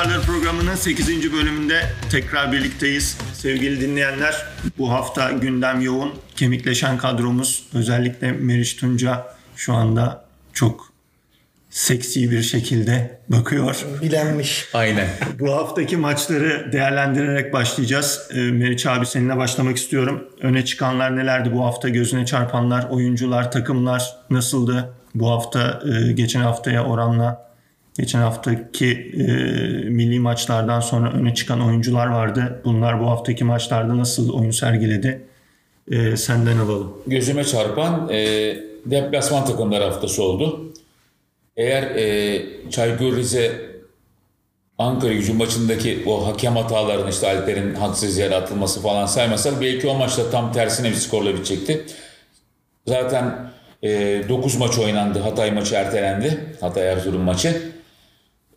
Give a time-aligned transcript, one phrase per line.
[0.00, 1.32] Taraftarlar programının 8.
[1.32, 3.18] bölümünde tekrar birlikteyiz.
[3.34, 4.46] Sevgili dinleyenler,
[4.78, 6.12] bu hafta gündem yoğun.
[6.36, 9.26] Kemikleşen kadromuz, özellikle Meriç Tunca
[9.56, 10.92] şu anda çok
[11.70, 13.86] seksi bir şekilde bakıyor.
[14.02, 14.68] Bilenmiş.
[14.74, 15.08] Aynen.
[15.38, 18.28] Bu haftaki maçları değerlendirerek başlayacağız.
[18.34, 20.28] Ee, Meriç abi seninle başlamak istiyorum.
[20.40, 21.88] Öne çıkanlar nelerdi bu hafta?
[21.88, 24.94] Gözüne çarpanlar, oyuncular, takımlar nasıldı?
[25.14, 27.49] Bu hafta e, geçen haftaya oranla
[28.00, 29.22] geçen haftaki e,
[29.90, 32.62] milli maçlardan sonra öne çıkan oyuncular vardı.
[32.64, 35.22] Bunlar bu haftaki maçlarda nasıl oyun sergiledi?
[35.90, 36.92] E, senden alalım.
[37.06, 38.16] Gözüme çarpan e,
[38.86, 40.72] deplasman takımları haftası oldu.
[41.56, 43.70] Eğer e, Çaykur Rize
[44.78, 49.94] Ankara gücü maçındaki o hakem hatalarını işte Alper'in haksız yere atılması falan saymasak belki o
[49.94, 51.86] maçta tam tersine bir skorla bitecekti.
[52.86, 53.50] Zaten
[53.82, 53.88] e,
[54.28, 55.18] 9 maç oynandı.
[55.18, 56.40] Hatay maçı ertelendi.
[56.60, 57.69] Hatay Erzurum maçı.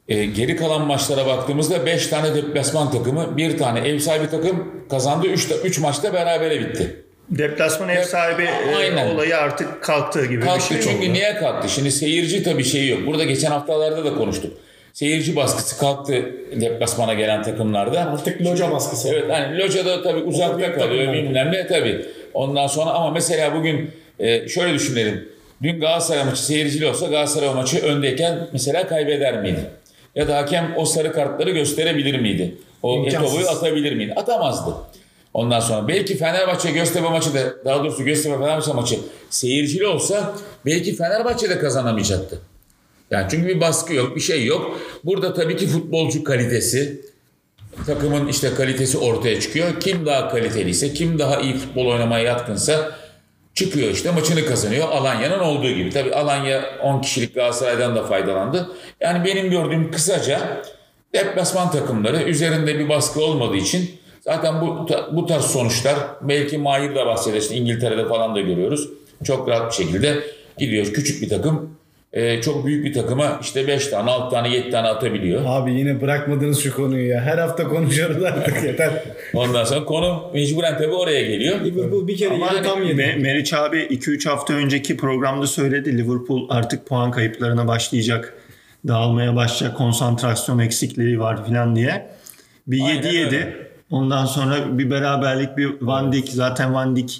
[0.08, 5.28] E, geri kalan maçlara baktığımızda 5 tane deplasman takımı, bir tane ev sahibi takım kazandı.
[5.28, 7.04] 3 3 maçta berabere bitti.
[7.30, 9.16] Deplasman ev sahibi e, Aynen.
[9.16, 11.14] olayı artık kalktığı gibi Kalktı bir şey çünkü oldu.
[11.14, 11.70] niye kalktı?
[11.70, 13.00] Şimdi seyirci tabii şeyi yok.
[13.08, 14.54] Burada geçen haftalarda da konuştuk.
[14.94, 16.14] Seyirci baskısı kalktı
[16.62, 18.00] deplasmana gelen takımlarda.
[18.00, 19.10] Artık loca baskısı.
[19.10, 22.06] Evet hani locada tabii uzakta kalıyor bilmem ne tabii.
[22.34, 25.30] Ondan sonra ama mesela bugün e, şöyle düşünelim.
[25.64, 29.60] Dün Galatasaray maçı seyircili olsa Galatasaray maçı öndeyken mesela kaybeder miydi?
[30.16, 32.56] Ya da hakem o sarı kartları gösterebilir miydi?
[32.84, 33.30] O İmkansız.
[33.32, 34.14] etoboyu atabilir miydi?
[34.16, 34.76] Atamazdı.
[35.34, 40.96] Ondan sonra belki Fenerbahçe Göztepe maçı da daha doğrusu Göztepe Fenerbahçe maçı seyircili olsa belki
[40.96, 42.40] Fenerbahçe de kazanamayacaktı.
[43.12, 44.80] Yani çünkü bir baskı yok, bir şey yok.
[45.04, 47.02] Burada tabii ki futbolcu kalitesi,
[47.86, 49.80] takımın işte kalitesi ortaya çıkıyor.
[49.80, 52.96] Kim daha kaliteliyse, kim daha iyi futbol oynamaya yatkınsa
[53.54, 54.90] çıkıyor işte maçını kazanıyor.
[54.90, 55.90] Alanya'nın olduğu gibi.
[55.90, 58.72] Tabii Alanya 10 kişilik Galatasaray'dan da faydalandı.
[59.00, 60.62] Yani benim gördüğüm kısaca
[61.14, 63.92] deplasman takımları üzerinde bir baskı olmadığı için
[64.22, 68.90] zaten bu bu tarz sonuçlar belki Mahir de işte İngiltere'de falan da görüyoruz.
[69.24, 70.24] Çok rahat bir şekilde
[70.58, 70.86] gidiyor.
[70.86, 71.78] Küçük bir takım
[72.14, 75.42] e, çok büyük bir takıma işte 5 tane, 6 tane, 7 tane atabiliyor.
[75.46, 77.22] Abi yine bırakmadınız şu konuyu ya.
[77.22, 79.04] Her hafta konuşuyoruz artık yeter.
[79.34, 81.66] Ondan sonra konu mecburen tabii oraya geliyor.
[81.66, 83.02] Liverpool bir kere Ama yedi hani tam yedi.
[83.02, 85.98] Me- Meriç abi 2-3 hafta önceki programda söyledi.
[85.98, 88.34] Liverpool artık puan kayıplarına başlayacak.
[88.88, 89.78] Dağılmaya başlayacak.
[89.78, 92.08] Konsantrasyon eksikliği var falan diye.
[92.68, 93.36] Bir Aynen 7 yedi.
[93.36, 93.56] öyle.
[93.92, 96.30] Ondan sonra bir beraberlik bir Van Dijk.
[96.30, 97.12] Zaten Van Dijk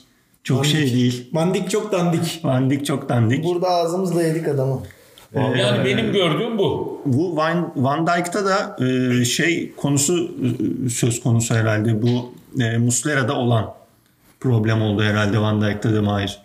[0.44, 0.94] çok şey Dijk.
[0.94, 1.30] değil.
[1.32, 2.42] Mandik çok dandik.
[2.44, 3.46] Van Dijk çok dandik.
[3.46, 4.82] Burada ağzımızla yedik adamı.
[5.36, 7.02] Yani benim gördüğüm bu.
[7.06, 10.32] Bu Van, Van Dijk'ta da e, şey konusu
[10.86, 12.02] e, söz konusu herhalde.
[12.02, 12.34] Bu
[12.64, 13.74] e, Muslera'da olan
[14.40, 16.42] problem oldu herhalde Van Dijk'ta da Mahir.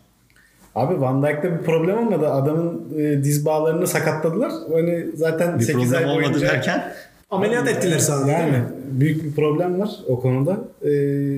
[0.75, 2.29] Abi Van Dijk'ta bir problem olmadı.
[2.29, 4.53] Adamın e, diz bağlarını sakatladılar.
[4.73, 6.93] Hani zaten Bir 8 ay problem olmadı boyunca derken
[7.31, 8.69] Ameliyat ettiler sadece yani değil mi?
[8.91, 10.59] büyük bir problem var o konuda.
[10.83, 10.91] E,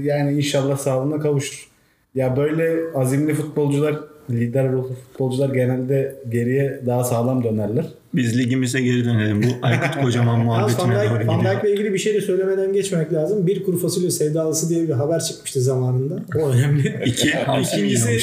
[0.04, 1.69] yani inşallah sağlığına kavuşur.
[2.14, 4.00] Ya böyle azimli futbolcular,
[4.30, 7.86] lider ruhlu futbolcular genelde geriye daha sağlam dönerler.
[8.14, 9.42] biz ligimize geri dönelim.
[9.42, 11.54] Bu Aykut Kocaman muhabbetine doğru Dijk, Van gidiyor.
[11.54, 13.46] Dijk'le ilgili bir şey de söylemeden geçmemek lazım.
[13.46, 16.22] Bir kuru fasulye sevdalısı diye bir haber çıkmıştı zamanında.
[16.38, 17.02] O önemli.
[17.06, 17.28] İki
[17.62, 18.18] İkincisi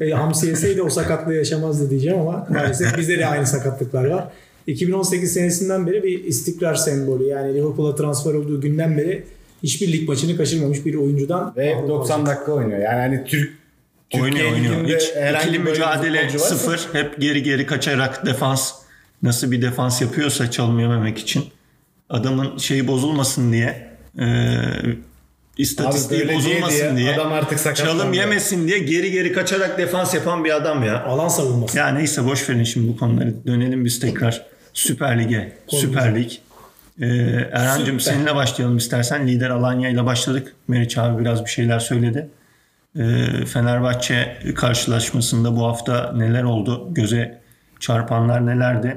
[0.00, 4.28] e, hamsi yeseydi o sakatlığı yaşamazdı diyeceğim ama maalesef bizde de aynı sakatlıklar var.
[4.66, 7.24] 2018 senesinden beri bir istikrar sembolü.
[7.24, 9.24] Yani Liverpool'a transfer olduğu günden beri
[9.62, 11.52] hiçbir lig maçını kaçırmamış bir oyuncudan.
[11.56, 12.78] Ve Avrupa 90 dakika oynuyor.
[12.78, 13.52] Yani hani Türk
[14.14, 14.74] Oynuyor Türkiye oynuyor.
[14.74, 16.88] Ligi'nde Hiç herhangi ikili mücadele sıfır.
[16.92, 18.72] Hep geri geri kaçarak defans.
[19.22, 21.44] Nasıl bir defans yapıyorsa çalım yememek için.
[22.10, 23.90] Adamın şeyi bozulmasın diye.
[24.18, 24.26] E,
[25.58, 27.14] istatistiği bozulmasın diye diye.
[27.14, 27.76] adam artık.
[27.76, 31.04] Çalım yemesin diye geri geri kaçarak defans yapan bir adam ya.
[31.04, 31.78] Alan savunması.
[31.78, 33.46] Ya neyse boş verin şimdi bu konuları.
[33.46, 35.52] Dönelim biz tekrar Süper Lig'e.
[35.68, 36.32] Süper Lig.
[37.00, 37.06] Ee,
[37.52, 38.14] Erhan'cığım Süper.
[38.14, 39.28] seninle başlayalım istersen.
[39.28, 40.54] Lider Alanya ile başladık.
[40.68, 42.28] Meriç abi biraz bir şeyler söyledi.
[42.98, 46.88] Ee, Fenerbahçe karşılaşmasında bu hafta neler oldu?
[46.94, 47.40] Göze
[47.80, 48.96] çarpanlar nelerdi?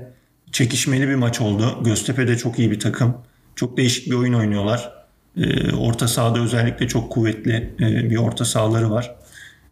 [0.51, 1.83] Çekişmeli bir maç oldu.
[1.83, 3.17] Göztepe de çok iyi bir takım.
[3.55, 4.93] Çok değişik bir oyun oynuyorlar.
[5.37, 9.15] Ee, orta sahada özellikle çok kuvvetli e, bir orta sahaları var.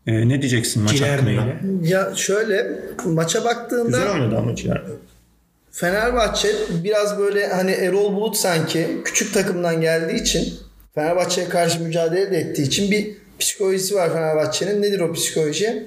[0.08, 1.30] Ee, ne diyeceksin maç hakkında?
[1.32, 1.58] Cilermeyle.
[1.84, 2.68] Ya şöyle
[3.06, 4.82] maça baktığında Güzel oynadı ama Ciler.
[5.80, 10.54] Fenerbahçe biraz böyle hani Erol Bulut sanki küçük takımdan geldiği için
[10.96, 14.82] Fenerbahçe'ye karşı mücadele de ettiği için bir psikolojisi var Fenerbahçe'nin.
[14.82, 15.86] Nedir o psikoloji?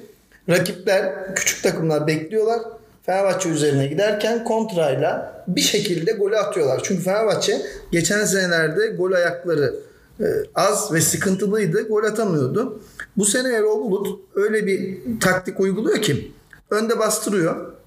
[0.49, 2.59] Rakipler küçük takımlar bekliyorlar.
[3.05, 6.81] Fenerbahçe üzerine giderken kontrayla bir şekilde golü atıyorlar.
[6.83, 7.61] Çünkü Fenerbahçe
[7.91, 9.75] geçen senelerde gol ayakları
[10.19, 11.87] e, az ve sıkıntılıydı.
[11.87, 12.81] Gol atamıyordu.
[13.17, 16.31] Bu sene Erol Bulut öyle bir taktik uyguluyor ki
[16.69, 17.80] önde bastırıyor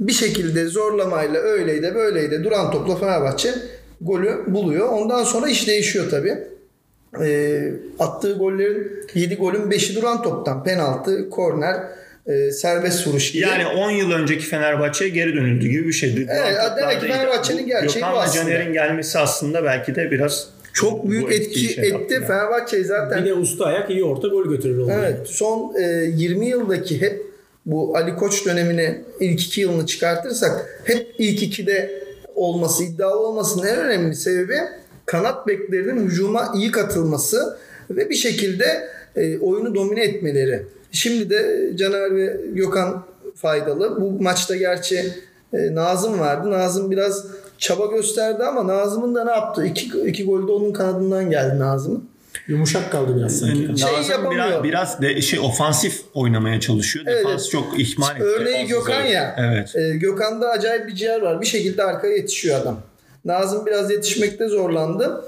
[0.00, 3.54] bir şekilde zorlamayla öyleydi böyleydi duran topla Fenerbahçe
[4.00, 4.88] golü buluyor.
[4.88, 6.38] Ondan sonra iş değişiyor tabii.
[7.20, 10.64] Ee, attığı gollerin 7 golün 5'i duran toptan.
[10.64, 11.76] Penaltı, korner,
[12.26, 13.42] e, serbest vuruş gibi.
[13.42, 16.26] Yani 10 yıl önceki Fenerbahçe'ye geri dönüldü gibi bir şeydi.
[16.30, 18.44] Evet, demek ki Fenerbahçe'nin gerçeği bu aslında.
[18.44, 22.14] Caner'in gelmesi aslında belki de biraz çok büyük etki şey etti.
[22.14, 22.26] yani.
[22.26, 24.92] Fenerbahçe zaten Bir de usta ayak iyi orta gol götürür oldu.
[24.98, 25.82] Evet son e,
[26.16, 27.31] 20 yıldaki hep
[27.66, 32.02] bu Ali Koç dönemini ilk iki yılını çıkartırsak hep ilk ikide
[32.34, 34.56] olması, iddialı olmasının en önemli sebebi
[35.06, 37.58] kanat beklerinin hücuma iyi katılması
[37.90, 40.66] ve bir şekilde e, oyunu domine etmeleri.
[40.92, 43.04] Şimdi de Caner ve Gökhan
[43.34, 44.00] faydalı.
[44.00, 45.14] Bu maçta gerçi
[45.52, 46.50] e, Nazım vardı.
[46.50, 47.26] Nazım biraz
[47.58, 49.66] çaba gösterdi ama Nazım'ın da ne yaptı?
[49.66, 52.11] İki, iki gol de onun kanadından geldi Nazım'ın.
[52.48, 53.78] Yumuşak kaldı biraz sanki.
[53.80, 54.32] Şey Nazım yapamıyor.
[54.32, 57.04] biraz, biraz de, şey ofansif oynamaya çalışıyor.
[57.08, 58.24] Evet, Defans çok ihmal etti.
[58.24, 59.36] Örneği Gökhan ya.
[59.38, 59.76] Evet.
[59.76, 61.40] E, Gökhan'da acayip bir ciğer var.
[61.40, 62.80] Bir şekilde arkaya yetişiyor adam.
[63.24, 65.24] Nazım biraz yetişmekte zorlandı.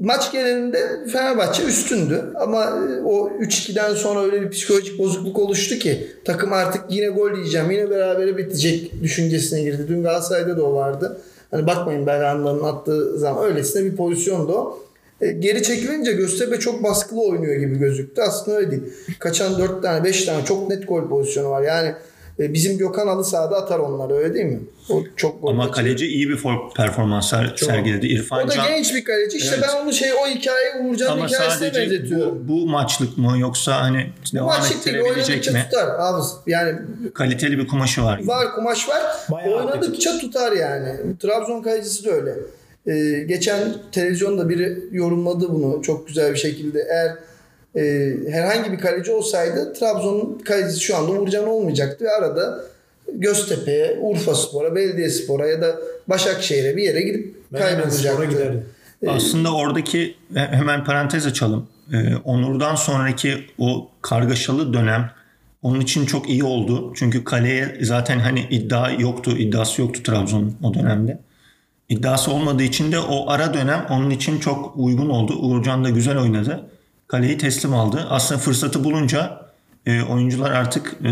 [0.00, 2.24] Maç genelinde Fenerbahçe üstündü.
[2.34, 7.32] Ama e, o 3-2'den sonra öyle bir psikolojik bozukluk oluştu ki takım artık yine gol
[7.32, 9.86] yiyeceğim, yine berabere bitecek düşüncesine girdi.
[9.88, 11.20] Dün Galatasaray'da da o vardı.
[11.50, 14.78] Hani bakmayın Belhanda'nın attığı zaman öylesine bir pozisyondu o.
[15.20, 18.22] E, geri çekilince Göztepe çok baskılı oynuyor gibi gözüktü.
[18.22, 18.82] Aslında öyle değil.
[19.18, 21.62] Kaçan 4 tane 5 tane çok net gol pozisyonu var.
[21.62, 21.94] Yani
[22.38, 24.60] e, bizim Gökhan halı sahada atar onları öyle değil mi?
[24.90, 25.86] O çok gol Ama kaçırıyor.
[25.96, 28.06] kaleci iyi bir for- performans ser- sergiledi.
[28.06, 29.36] İrfan O da Can genç bir kaleci.
[29.36, 29.68] İşte Evet.
[29.68, 32.48] ben onu şey o hikayeyi Uğurcan'ın ama hikayesine benzetiyorum.
[32.48, 35.64] bu, bu maçlık mı yoksa hani devam Maçlık ettirebilecek oynadıkça mi?
[35.70, 35.88] tutar.
[35.98, 36.78] Abi, yani
[37.14, 38.20] Kaliteli bir kumaşı var.
[38.26, 39.02] var kumaş var.
[39.30, 40.96] Bayağı oynadıkça tutar yani.
[41.22, 42.34] Trabzon kalecisi de öyle.
[42.86, 46.86] Ee, geçen televizyonda biri yorumladı bunu çok güzel bir şekilde.
[46.90, 47.16] Eğer
[47.82, 52.64] e, herhangi bir kaleci olsaydı Trabzon'un kalecisi şu anda Uğurcan olmayacaktı ve arada
[53.12, 55.76] Göztepe'ye, Urfa Spor'a, Belediye Spor'a ya da
[56.08, 58.24] Başakşehir'e bir yere gidip kaybolacaktı.
[58.24, 58.64] giderdim.
[59.06, 61.68] Aslında oradaki hemen parantez açalım.
[61.92, 65.10] Ee, Onur'dan sonraki o kargaşalı dönem
[65.62, 66.92] onun için çok iyi oldu.
[66.96, 71.18] Çünkü kaleye zaten hani iddia yoktu, iddiası yoktu Trabzon'un o dönemde.
[71.88, 75.34] İddiası olmadığı için de o ara dönem onun için çok uygun oldu.
[75.40, 76.70] Uğurcan da güzel oynadı.
[77.08, 78.06] Kaleyi teslim aldı.
[78.10, 79.46] Aslında fırsatı bulunca
[79.86, 81.08] e, oyuncular artık e,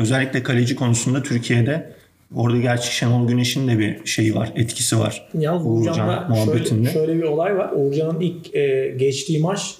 [0.00, 1.92] özellikle kaleci konusunda Türkiye'de
[2.34, 5.28] orada gerçi Şenol Güneş'in de bir şeyi var, etkisi var.
[5.34, 6.90] Yalnız Uğurcan'la muhabbetinde.
[6.90, 7.72] şöyle, şöyle bir olay var.
[7.72, 9.74] Uğurcan'ın ilk e, geçtiği maç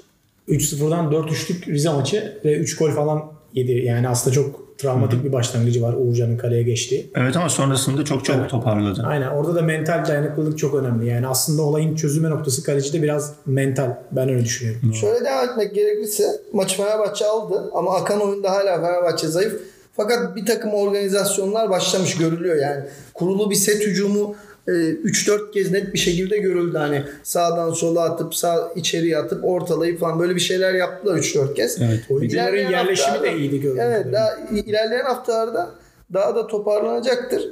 [0.48, 3.72] 3-0'dan 4-3'lük Rize maçı ve 3 gol falan yedi.
[3.72, 7.10] Yani aslında çok travmatik bir başlangıcı var Uğurcan'ın kaleye geçtiği.
[7.14, 8.50] Evet ama sonrasında çok çabuk Evet.
[8.50, 9.02] toparladı.
[9.06, 11.06] Aynen orada da mental dayanıklılık çok önemli.
[11.06, 13.90] Yani aslında olayın çözülme noktası kalecide biraz mental.
[14.12, 14.94] Ben öyle düşünüyorum.
[14.94, 19.60] Şöyle devam etmek gerekirse maçı Fenerbahçe aldı ama akan oyunda hala Fenerbahçe zayıf.
[19.96, 22.84] Fakat bir takım organizasyonlar başlamış görülüyor yani.
[23.14, 24.34] Kurulu bir set hücumu
[24.68, 26.78] 3-4 kez net bir şekilde görüldü.
[26.78, 31.82] Hani sağdan sola atıp sağ içeriye atıp ortalayıp falan böyle bir şeyler yaptılar 3-4 kez.
[31.82, 32.00] Evet.
[32.10, 35.70] Oyuncuların yerleşimi de iyiydi gördüğüm Evet daha ilerleyen haftalarda
[36.12, 37.48] daha da toparlanacaktır.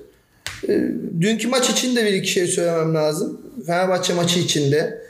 [0.69, 0.91] E,
[1.21, 3.41] dünkü maç için de bir iki şey söylemem lazım.
[3.67, 5.03] Fenerbahçe maçı içinde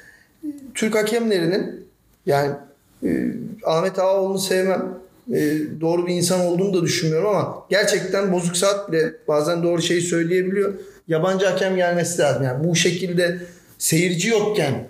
[0.74, 1.86] Türk hakemlerinin
[2.26, 2.52] yani
[3.04, 3.08] e,
[3.64, 4.98] Ahmet Ağaoğlu'nu sevmem.
[5.32, 10.00] E, doğru bir insan olduğunu da düşünmüyorum ama gerçekten bozuk saat bile bazen doğru şeyi
[10.00, 10.74] söyleyebiliyor.
[11.08, 12.42] Yabancı hakem gelmesi lazım.
[12.42, 13.38] Yani bu şekilde
[13.78, 14.88] seyirci yokken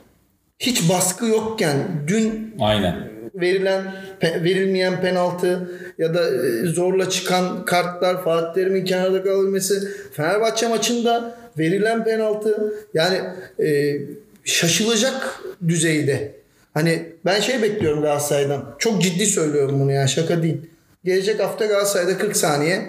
[0.59, 3.09] hiç baskı yokken dün Aynen.
[3.35, 9.75] verilen pe- verilmeyen penaltı ya da e, zorla çıkan kartlar Fatih Terim'in kenarda kalabilmesi
[10.13, 13.21] Fenerbahçe maçında verilen penaltı yani
[13.69, 13.97] e,
[14.45, 16.33] şaşılacak düzeyde.
[16.75, 18.75] Hani ben şey bekliyorum Galatasaray'dan.
[18.79, 20.57] Çok ciddi söylüyorum bunu ya şaka değil.
[21.05, 22.83] Gelecek hafta Galatasaray'da 40 saniye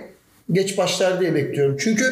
[0.52, 1.78] geç başlar diye bekliyorum.
[1.80, 2.06] Çünkü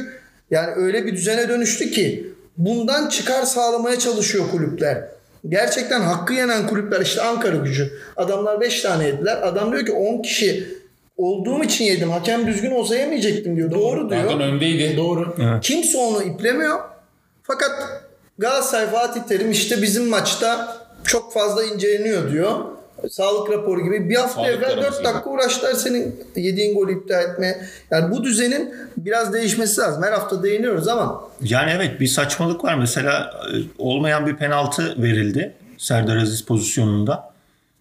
[0.51, 5.03] yani öyle bir düzene dönüştü ki bundan çıkar sağlamaya çalışıyor kulüpler.
[5.49, 7.91] Gerçekten hakkı yenen kulüpler işte Ankara gücü.
[8.15, 9.37] Adamlar 5 tane yediler.
[9.41, 10.67] Adam diyor ki 10 kişi
[11.17, 12.09] olduğum için yedim.
[12.09, 13.71] Hakem düzgün olsa yemeyecektim diyor.
[13.71, 14.21] Doğru, diyor.
[14.23, 14.97] Zaten öndeydi.
[14.97, 15.35] Doğru.
[15.61, 16.79] Kimse onu iplemiyor.
[17.43, 17.71] Fakat
[18.37, 22.59] Galatasaray Fatih Terim işte bizim maçta çok fazla inceleniyor diyor.
[23.09, 24.09] Sağlık raporu gibi.
[24.09, 27.65] Bir hafta Sağlık evvel raporu 4 dakika uğraştılar senin yediğin golü iptal etmeye.
[27.91, 30.03] Yani bu düzenin biraz değişmesi lazım.
[30.03, 32.75] Her hafta değiniyoruz ama Yani evet bir saçmalık var.
[32.75, 37.33] Mesela e, olmayan bir penaltı verildi Serdar Aziz pozisyonunda.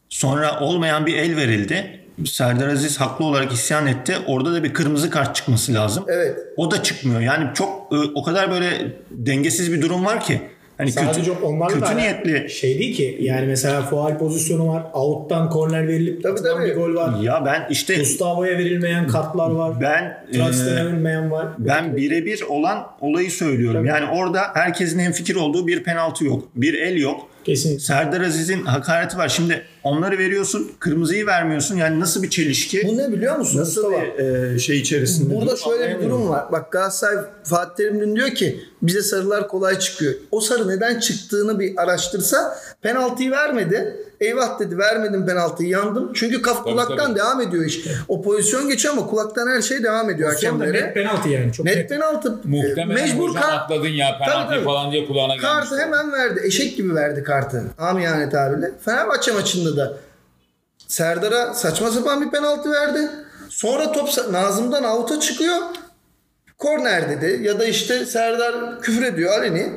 [0.09, 2.01] Sonra olmayan bir el verildi.
[2.27, 4.17] Serdar Aziz haklı olarak isyan etti.
[4.27, 6.05] Orada da bir kırmızı kart çıkması lazım.
[6.09, 7.21] evet O da çıkmıyor.
[7.21, 10.43] Yani çok e, o kadar böyle dengesiz bir durum var ki.
[10.79, 13.19] Hani Sadece kötü, onlarla kötü da niyetli şey değil ki.
[13.21, 14.83] Yani mesela faal pozisyonu var.
[14.93, 16.65] Out'tan korner verilip Tabii, tabii.
[16.65, 17.21] bir gol var.
[17.23, 19.81] ya ben işte Gustavo'ya verilmeyen kartlar var.
[19.81, 21.49] ben Traxler'e e, verilmeyen var.
[21.59, 23.85] Ben birebir olan olayı söylüyorum.
[23.85, 26.49] Yani orada herkesin hemfikir olduğu bir penaltı yok.
[26.55, 27.29] Bir el yok.
[27.45, 27.81] Kesinlikle.
[27.85, 29.29] Serdar Aziz'in hakareti var.
[29.29, 31.77] Şimdi onları veriyorsun, kırmızıyı vermiyorsun.
[31.77, 32.89] Yani nasıl bir çelişki?
[32.89, 33.61] Bu ne biliyor musun?
[33.61, 34.19] Nasıl Mustafa?
[34.19, 35.35] bir e, şey içerisinde?
[35.35, 36.53] Burada Bu şöyle bir durum var.
[36.53, 40.15] Bak Galatasaray Fatih Terim dün diyor ki bize sarılar kolay çıkıyor.
[40.31, 43.97] O sarı neden çıktığını bir araştırsa penaltıyı vermedi.
[44.21, 46.11] Eyvah dedi vermedim penaltıyı yandım.
[46.15, 47.19] Çünkü kaf kulaktan tabii.
[47.19, 47.81] devam ediyor iş.
[48.09, 50.73] O pozisyon geçiyor ama kulaktan her şey devam ediyor hakemlere.
[50.73, 51.53] net penaltı yani.
[51.53, 51.89] Çok Net net.
[51.89, 52.39] penaltı.
[52.45, 53.53] Muhtemelen Mecbur hocam kart.
[53.63, 54.65] atladın ya penaltı Tabii, tabii.
[54.65, 55.49] falan diye kulağına gelmiş.
[55.51, 56.41] Kartı hemen verdi.
[56.45, 57.63] Eşek gibi verdi kartı.
[57.79, 58.71] Amiyane tabirle.
[58.85, 59.97] Fenerbahçe maçında da
[60.89, 63.11] Serdar'a saçma sapan bir penaltı verdi.
[63.49, 65.57] Sonra top Nazım'dan avuta çıkıyor.
[66.59, 67.47] Korner dedi.
[67.47, 69.73] Ya da işte Serdar küfür ediyor Aleni.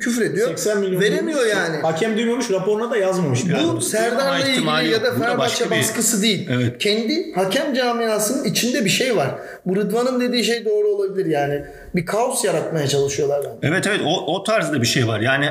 [0.00, 0.48] Küfür ediyor.
[0.48, 1.54] 80 milyon Veremiyor duymuş.
[1.56, 1.76] yani.
[1.76, 3.40] Hakem duymamış raporuna da yazmamış.
[3.74, 6.48] Bu Serdar'la ihtimali ilgili ya da Fenerbahçe başka bir- baskısı değil.
[6.52, 6.78] Evet.
[6.78, 9.30] Kendi hakem camiasının içinde bir şey var.
[9.66, 11.64] Bu Rıdvan'ın dediği şey doğru olabilir yani.
[11.94, 13.58] Bir kaos yaratmaya çalışıyorlar bence.
[13.62, 15.20] Evet evet o, o tarzda bir şey var.
[15.20, 15.48] Yani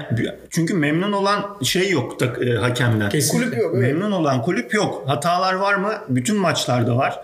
[0.49, 3.09] çünkü memnun olan şey yok da, e, hakemden.
[3.09, 3.49] Kesinlikle.
[3.49, 3.71] Kulüp yok.
[3.77, 3.87] Evet.
[3.93, 5.03] Memnun olan kulüp yok.
[5.07, 5.93] Hatalar var mı?
[6.09, 7.19] Bütün maçlarda var.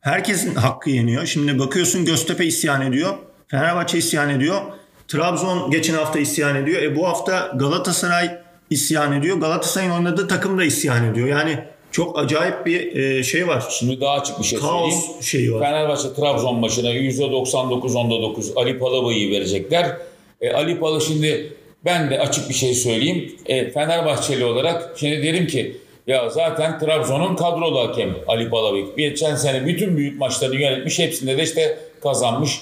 [0.00, 1.26] Herkesin hakkı yeniyor.
[1.26, 3.14] Şimdi bakıyorsun Göztepe isyan ediyor.
[3.48, 4.60] Fenerbahçe isyan ediyor.
[5.08, 6.82] Trabzon geçen hafta isyan ediyor.
[6.82, 8.30] E bu hafta Galatasaray
[8.70, 9.36] isyan ediyor.
[9.36, 11.28] Galatasaray'ın oynadığı takım da isyan ediyor.
[11.28, 11.58] Yani
[11.90, 13.64] çok acayip bir e, şey var.
[13.70, 15.22] Şimdi daha açık bir şey Kaos söyleyeyim.
[15.22, 15.60] şeyi var.
[15.60, 19.96] Fenerbahçe Trabzon maçına %99 onda 9 Ali Palabıyı'yı verecekler.
[20.40, 21.52] E, Ali Palı şimdi
[21.84, 23.36] ben de açık bir şey söyleyeyim.
[23.46, 28.98] E, Fenerbahçeli olarak şimdi derim ki ya zaten Trabzon'un kadrolu hakem Ali Palabıyık.
[28.98, 30.98] Geçen sene bütün büyük maçlarını yönetmiş.
[30.98, 32.60] Hepsinde de işte kazanmış.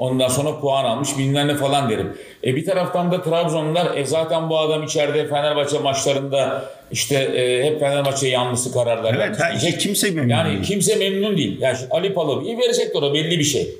[0.00, 2.16] Ondan sonra puan almış bilmem ne falan derim.
[2.44, 7.80] E bir taraftan da Trabzonlular e zaten bu adam içeride Fenerbahçe maçlarında işte e, hep
[7.80, 9.80] Fenerbahçe yanlısı kararlar Evet, her- diyecek.
[9.80, 10.62] kimse memnun Yani değil.
[10.62, 11.60] kimse memnun değil.
[11.60, 13.74] Yani Ali Palabıyı verecekler o belli bir şey.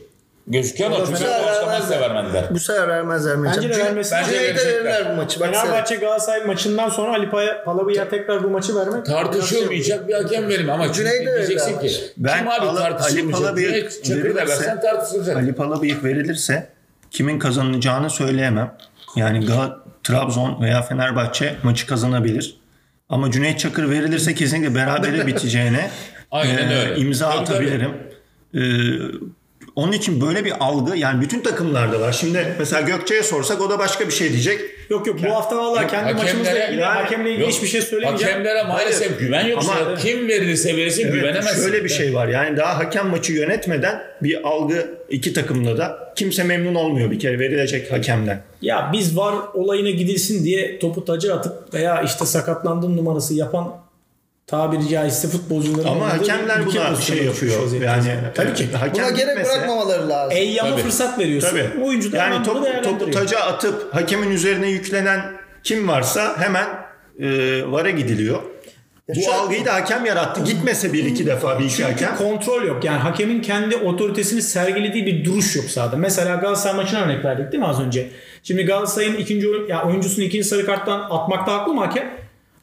[0.47, 2.01] Gözüküyor Bu çünkü başlamazsa vermezler.
[2.01, 2.45] vermediler.
[2.51, 3.49] Bu sefer vermezler mi?
[3.57, 4.19] Bence de vermesin.
[4.23, 4.75] Bence verecekler.
[4.75, 5.41] verirler bu maçı.
[5.41, 5.63] Bak sen.
[5.67, 7.31] Fenerbahçe Galatasaray maçından sonra Ali
[7.65, 12.39] Palabı'ya tekrar bu maçı vermek Tartışılmayacak bir hakem verim ama çünkü Cüneyt'e diyeceksin ki Ben
[12.39, 13.41] kim abi Ali tartışılmayacak?
[13.43, 15.37] Palabıyık Cüneyt Çakır da verirse- versen tartışılacak.
[15.37, 16.69] Ali Palabıyık verilirse
[17.11, 18.75] kimin kazanacağını söyleyemem.
[19.17, 22.61] Yani Gal- Trabzon veya Fenerbahçe maçı kazanabilir.
[23.09, 25.91] Ama Cüneyt Çakır verilirse kesinlikle berabere biteceğine
[26.31, 26.97] Aynen e, öyle.
[27.01, 27.57] imza Tabii, tabii.
[27.57, 27.93] atabilirim.
[28.55, 28.61] E,
[29.81, 32.13] onun için böyle bir algı yani bütün takımlarda var.
[32.13, 34.61] Şimdi mesela Gökçe'ye sorsak o da başka bir şey diyecek.
[34.91, 37.83] Yok yok bu hafta vallahi kendi maçımızla Hakemlere- ilgili yani- hakemle ilgili Yok, hiçbir şey
[37.83, 38.33] söylemeyeceğim.
[38.37, 39.63] Hakemlere maalesef güven yok.
[39.63, 41.63] Ama- kim verilirse verilsin Evet, güvenemezsin.
[41.63, 42.29] şöyle bir şey var.
[42.29, 47.39] Yani daha hakem maçı yönetmeden bir algı iki takımda da kimse memnun olmuyor bir kere
[47.39, 48.43] verilecek hakemden.
[48.63, 53.75] Ya biz var olayına gidilsin diye topu tacı atıp veya işte sakatlandım numarası yapan
[54.51, 57.81] tabiri caizse futbolcuların Ama hakemler buna şey yapıyor.
[57.83, 58.69] Yani tabii ki.
[58.73, 60.37] hakem Buna gerek gitmese- bırakmamaları lazım.
[60.37, 60.83] Eyyama Tabii.
[60.83, 61.49] fırsat veriyorsun.
[61.51, 61.85] Tabii.
[61.85, 65.21] Oyuncu da yani bunu topu, taca atıp hakemin üzerine yüklenen
[65.65, 66.67] kim varsa hemen
[67.21, 67.27] e,
[67.73, 68.43] VAR'a gidiliyor.
[69.09, 70.45] Bu şu an- algıyı da hakem yarattı.
[70.45, 72.17] Gitmese bir iki defa bir iki hakem.
[72.17, 72.85] kontrol yok.
[72.85, 75.97] Yani hakemin kendi otoritesini sergilediği bir duruş yok sahada.
[75.97, 78.09] Mesela Galatasaray maçına örnek verdik değil mi az önce?
[78.43, 82.11] Şimdi Galatasaray'ın ikinci oyun, ya oyuncusunu ikinci sarı karttan atmakta haklı mı hakem?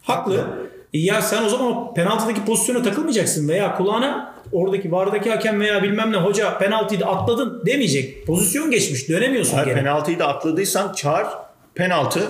[0.02, 0.48] Haklı.
[0.94, 5.84] E Ya sen o zaman o penaltıdaki pozisyona takılmayacaksın veya kulağına oradaki vardaki hakem veya
[5.84, 8.26] bilmem ne hoca penaltıyı da atladın demeyecek.
[8.28, 9.76] Pozisyon geçmiş dönemiyorsun Hayır, geri.
[9.76, 11.28] penaltıyı da atladıysan çağır
[11.76, 12.22] penaltı.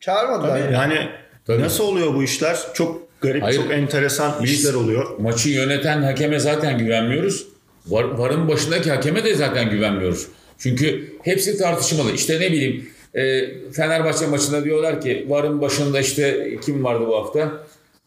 [0.00, 0.68] Çağırmadılar.
[0.70, 1.08] Yani
[1.46, 1.62] Tabii.
[1.62, 2.58] nasıl oluyor bu işler?
[2.74, 3.56] Çok garip, Hayır.
[3.62, 5.18] çok enteresan Biz- işler oluyor.
[5.18, 7.46] Maçı yöneten hakeme zaten güvenmiyoruz.
[7.86, 10.26] Var, varın başındaki hakeme de zaten güvenmiyoruz.
[10.58, 12.12] Çünkü hepsi tartışmalı.
[12.12, 17.52] İşte ne bileyim e, Fenerbahçe maçında diyorlar ki varın başında işte kim vardı bu hafta?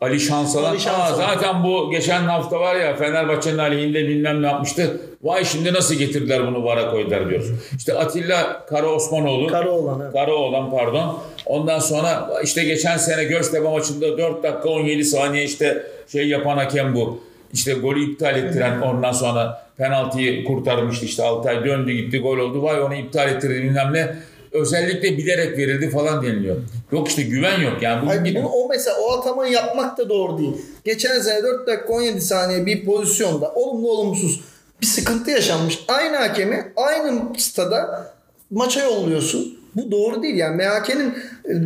[0.02, 0.70] Ali Şansalan.
[0.70, 1.12] Ali Şansalan.
[1.12, 5.02] Aa, zaten bu geçen hafta var ya Fenerbahçe'nin aleyhinde bilmem ne yapmıştı.
[5.24, 7.48] Vay şimdi nasıl getirdiler bunu vara koydular diyoruz.
[7.78, 9.48] İşte Atilla Kara Osmanoğlu.
[9.48, 10.14] Karaoğlan, evet.
[10.14, 11.20] Karaoğlan pardon.
[11.46, 16.96] Ondan sonra işte geçen sene Göztepe maçında 4 dakika 17 saniye işte şey yapan hakem
[16.96, 17.20] bu.
[17.54, 22.64] İşte golü iptal ettiren ondan sonra penaltıyı kurtarmıştı işte Altay döndü gitti gol oldu.
[22.64, 24.16] Vay onu iptal ettirdi bilmem ne.
[24.52, 26.56] Özellikle bilerek verildi falan deniliyor.
[26.92, 27.82] Yok işte güven yok.
[27.82, 30.54] Yani bugün Hayır, bunu, o mesela o atamayı yapmak da doğru değil.
[30.86, 34.42] Geçen sene 4 dakika 17 saniye bir pozisyonda olumlu olumsuz
[34.82, 35.80] bir sıkıntı yaşanmış.
[35.88, 38.12] Aynı hakemi aynı stada
[38.52, 39.58] maça yolluyorsun.
[39.76, 40.56] Bu doğru değil yani.
[40.56, 41.14] MHK'nin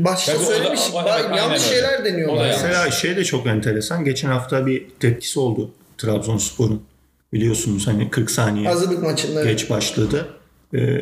[0.04, 1.74] başta Tabii o da- söylemiş o- evet, ba- aynen yanlış öyle.
[1.76, 2.46] şeyler O da deniyorlar.
[2.46, 2.64] yanlış.
[2.64, 4.06] Mesela şey de çok enteresan.
[4.06, 6.84] Geçen hafta bir tepkisi oldu Trabzonspor'un.
[7.34, 9.44] Biliyorsunuz hani 40 saniye Hazırlık maçında.
[9.44, 10.28] geç başladı.
[10.74, 11.02] Ee,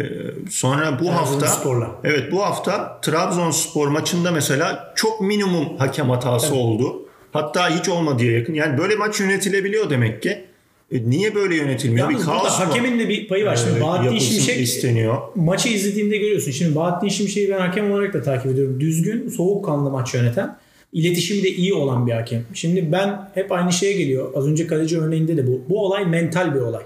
[0.49, 1.91] sonra bu hafta Trabzonspor'la.
[2.03, 7.05] evet bu hafta Trabzonspor maçında mesela çok minimum hakem hatası oldu.
[7.33, 8.53] Hatta hiç olmadıya yakın.
[8.53, 10.45] Yani böyle maç yönetilebiliyor demek ki.
[10.91, 12.09] E, niye böyle yönetilmiyor?
[12.09, 13.55] Yalnız bir kaos hakemin de bir payı var.
[13.55, 15.17] Şimdi e, Bahattin Şimşek isteniyor.
[15.35, 16.51] maçı izlediğinde görüyorsun.
[16.51, 18.79] Şimdi Bahattin Şimşek'i ben hakem olarak da takip ediyorum.
[18.79, 20.57] Düzgün, soğukkanlı maç yöneten,
[20.93, 22.43] iletişimi de iyi olan bir hakem.
[22.53, 24.31] Şimdi ben hep aynı şeye geliyor.
[24.35, 25.61] Az önce kaleci örneğinde de bu.
[25.69, 26.83] Bu olay mental bir olay.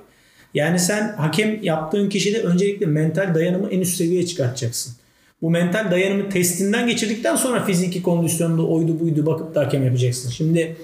[0.54, 4.94] Yani sen hakem yaptığın kişide öncelikle mental dayanımı en üst seviyeye çıkartacaksın.
[5.42, 10.30] Bu mental dayanımı testinden geçirdikten sonra fiziki kondisyonda oydu buydu bakıp da hakem yapacaksın.
[10.30, 10.78] Şimdi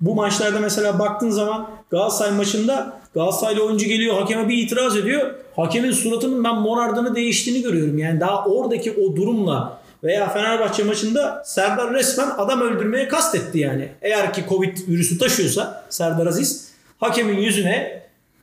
[0.00, 5.34] bu maçlarda mesela baktığın zaman Galatasaray maçında Galatasaraylı oyuncu geliyor hakeme bir itiraz ediyor.
[5.56, 7.98] Hakemin suratının ben morardığını değiştiğini görüyorum.
[7.98, 13.88] Yani daha oradaki o durumla veya Fenerbahçe maçında Serdar resmen adam öldürmeye kastetti yani.
[14.02, 17.97] Eğer ki Covid virüsü taşıyorsa Serdar Aziz hakemin yüzüne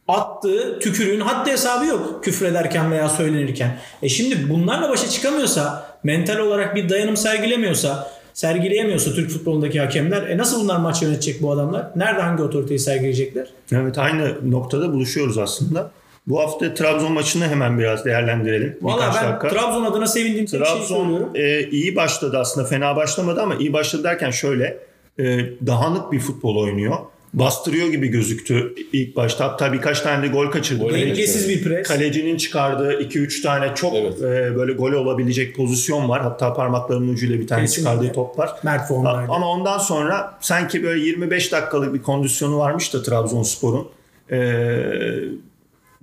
[0.08, 3.78] attığı tükürüğün haddi hesabı yok küfrederken veya söylenirken.
[4.02, 10.38] E şimdi bunlarla başa çıkamıyorsa, mental olarak bir dayanım sergilemiyorsa, sergileyemiyorsa Türk futbolundaki hakemler e
[10.38, 11.88] nasıl bunlar maç yönetecek bu adamlar?
[11.96, 13.48] Nerede hangi otoriteyi sergileyecekler?
[13.72, 15.92] Evet aynı noktada buluşuyoruz aslında.
[16.28, 18.78] Bu hafta Trabzon maçını hemen biraz değerlendirelim.
[18.82, 19.48] Valla ben dakika.
[19.50, 21.18] Trabzon adına sevindiğim tek şeyi söylüyorum.
[21.18, 24.78] Trabzon e, iyi başladı aslında fena başlamadı ama iyi başladı derken şöyle
[25.20, 25.24] e,
[25.68, 26.98] dağınık bir futbol oynuyor.
[27.36, 29.46] Bastırıyor gibi gözüktü ilk başta.
[29.46, 30.84] Hatta birkaç tane de gol kaçırdı.
[30.84, 31.88] Gol Dengesiz bir pres.
[31.88, 34.22] Kalecinin çıkardığı 2-3 tane çok Evet.
[34.22, 36.22] e, böyle gol olabilecek pozisyon var.
[36.22, 37.92] Hatta parmaklarının ucuyla bir tane Kesinlikle.
[37.92, 38.50] çıkardığı top var.
[38.64, 39.32] Mert formdaydı.
[39.32, 43.88] Ama ondan sonra sanki böyle 25 dakikalık bir kondisyonu varmış da Trabzonspor'un.
[44.32, 44.38] Ee,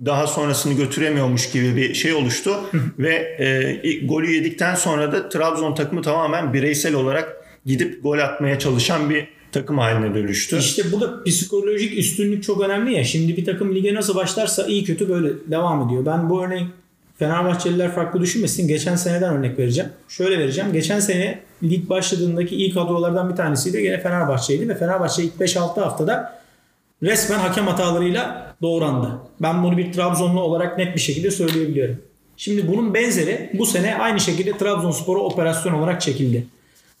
[0.05, 2.55] daha sonrasını götüremiyormuş gibi bir şey oluştu.
[2.99, 3.13] Ve
[3.83, 9.27] e, golü yedikten sonra da Trabzon takımı tamamen bireysel olarak gidip gol atmaya çalışan bir
[9.53, 10.57] takım haline dönüştü.
[10.57, 13.03] İşte burada psikolojik üstünlük çok önemli ya.
[13.03, 16.05] Şimdi bir takım lige nasıl başlarsa iyi kötü böyle devam ediyor.
[16.05, 16.67] Ben bu örneği
[17.19, 18.67] Fenerbahçeliler farklı düşünmesin.
[18.67, 19.89] Geçen seneden örnek vereceğim.
[20.07, 20.73] Şöyle vereceğim.
[20.73, 23.81] Geçen sene lig başladığındaki iyi kadrolardan bir tanesiydi.
[23.81, 26.39] Gene Fenerbahçe'ydi ve Fenerbahçe ilk 5-6 haftada
[27.03, 29.11] resmen hakem hatalarıyla doğrandı.
[29.41, 31.97] Ben bunu bir Trabzonlu olarak net bir şekilde söyleyebiliyorum.
[32.37, 36.45] Şimdi bunun benzeri bu sene aynı şekilde Trabzonspor'a operasyon olarak çekildi.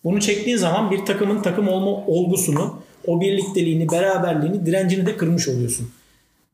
[0.03, 5.89] Bunu çektiğin zaman bir takımın takım olma olgusunu, o birlikteliğini, beraberliğini, direncini de kırmış oluyorsun.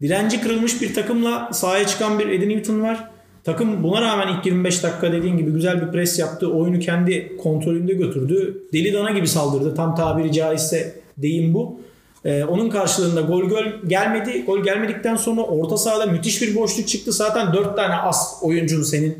[0.01, 3.09] Direnci kırılmış bir takımla sahaya çıkan bir Eddie Newton var.
[3.43, 6.51] Takım buna rağmen ilk 25 dakika dediğin gibi güzel bir pres yaptı.
[6.51, 8.63] Oyunu kendi kontrolünde götürdü.
[8.73, 9.75] Deli dana gibi saldırdı.
[9.75, 11.79] Tam tabiri caizse deyim bu.
[12.25, 14.43] Ee, onun karşılığında gol gol gelmedi.
[14.45, 17.11] Gol gelmedikten sonra orta sahada müthiş bir boşluk çıktı.
[17.11, 19.17] Zaten 4 tane as oyuncun senin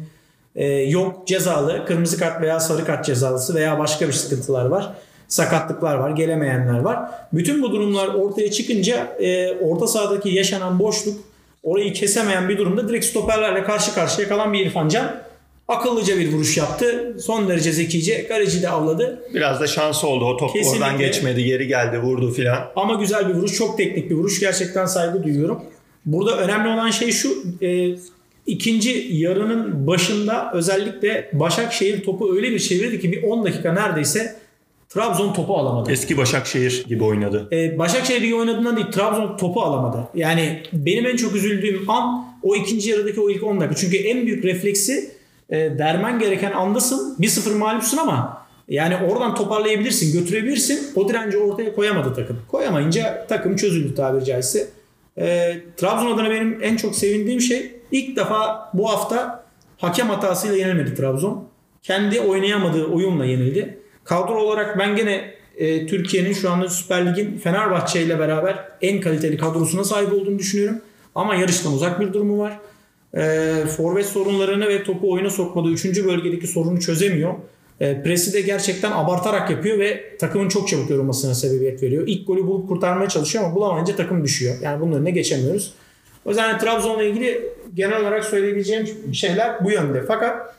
[0.56, 1.86] e, yok cezalı.
[1.86, 4.94] Kırmızı kart veya sarı kart cezalısı veya başka bir sıkıntılar var.
[5.28, 7.12] Sakatlıklar var, gelemeyenler var.
[7.34, 11.18] Bütün bu durumlar ortaya çıkınca e, orta sahadaki yaşanan boşluk
[11.64, 15.22] orayı kesemeyen bir durumda direkt stoperlerle karşı karşıya kalan bir İrfan Can
[15.68, 17.18] akıllıca bir vuruş yaptı.
[17.22, 18.28] Son derece zekice.
[18.28, 19.20] Kaleci de avladı.
[19.34, 20.26] Biraz da şansı oldu.
[20.26, 20.86] O top Kesinlikle.
[20.86, 22.72] oradan geçmedi, geri geldi, vurdu filan.
[22.76, 23.58] Ama güzel bir vuruş.
[23.58, 24.40] Çok teknik bir vuruş.
[24.40, 25.64] Gerçekten saygı duyuyorum.
[26.06, 27.30] Burada önemli olan şey şu.
[27.62, 27.96] E,
[28.50, 34.36] ikinci yarının başında özellikle Başakşehir topu öyle bir çevirdi ki bir 10 dakika neredeyse
[34.90, 35.92] Trabzon topu alamadı.
[35.92, 37.48] Eski Başakşehir gibi oynadı.
[37.52, 40.08] E, Başakşehir iyi oynadığından değil Trabzon topu alamadı.
[40.16, 43.76] Yani benim en çok üzüldüğüm an o ikinci yarıdaki o ilk 10 dakika.
[43.76, 45.12] Çünkü en büyük refleksi
[45.50, 47.16] e, dermen gereken andasın.
[47.20, 50.88] 1-0 mağlupsun ama yani oradan toparlayabilirsin, götürebilirsin.
[50.96, 52.38] O direnci ortaya koyamadı takım.
[52.48, 54.68] Koyamayınca takım çözüldü tabiri caizse.
[55.18, 59.46] E, Trabzon adına benim en çok sevindiğim şey ilk defa bu hafta
[59.78, 61.48] hakem hatasıyla yenilmedi Trabzon.
[61.84, 63.80] Kendi oynayamadığı oyunla yenildi.
[64.04, 69.38] Kadro olarak ben gene e, Türkiye'nin şu anda Süper Lig'in Fenerbahçe ile beraber en kaliteli
[69.38, 70.82] kadrosuna sahip olduğunu düşünüyorum.
[71.16, 72.60] Ama yarıştan uzak bir durumu var.
[73.18, 75.86] E, forvet sorunlarını ve topu oyuna sokmadığı 3.
[76.06, 77.34] bölgedeki sorunu çözemiyor.
[77.80, 82.04] E, presi de gerçekten abartarak yapıyor ve takımın çok çabuk yorulmasına sebebiyet veriyor.
[82.08, 84.56] İlk golü bulup kurtarmaya çalışıyor ama bulamayınca takım düşüyor.
[84.62, 85.74] Yani bunun önüne geçemiyoruz.
[86.26, 90.04] O yüzden Trabzon'la ilgili genel olarak söyleyebileceğim şeyler bu yönde.
[90.08, 90.56] Fakat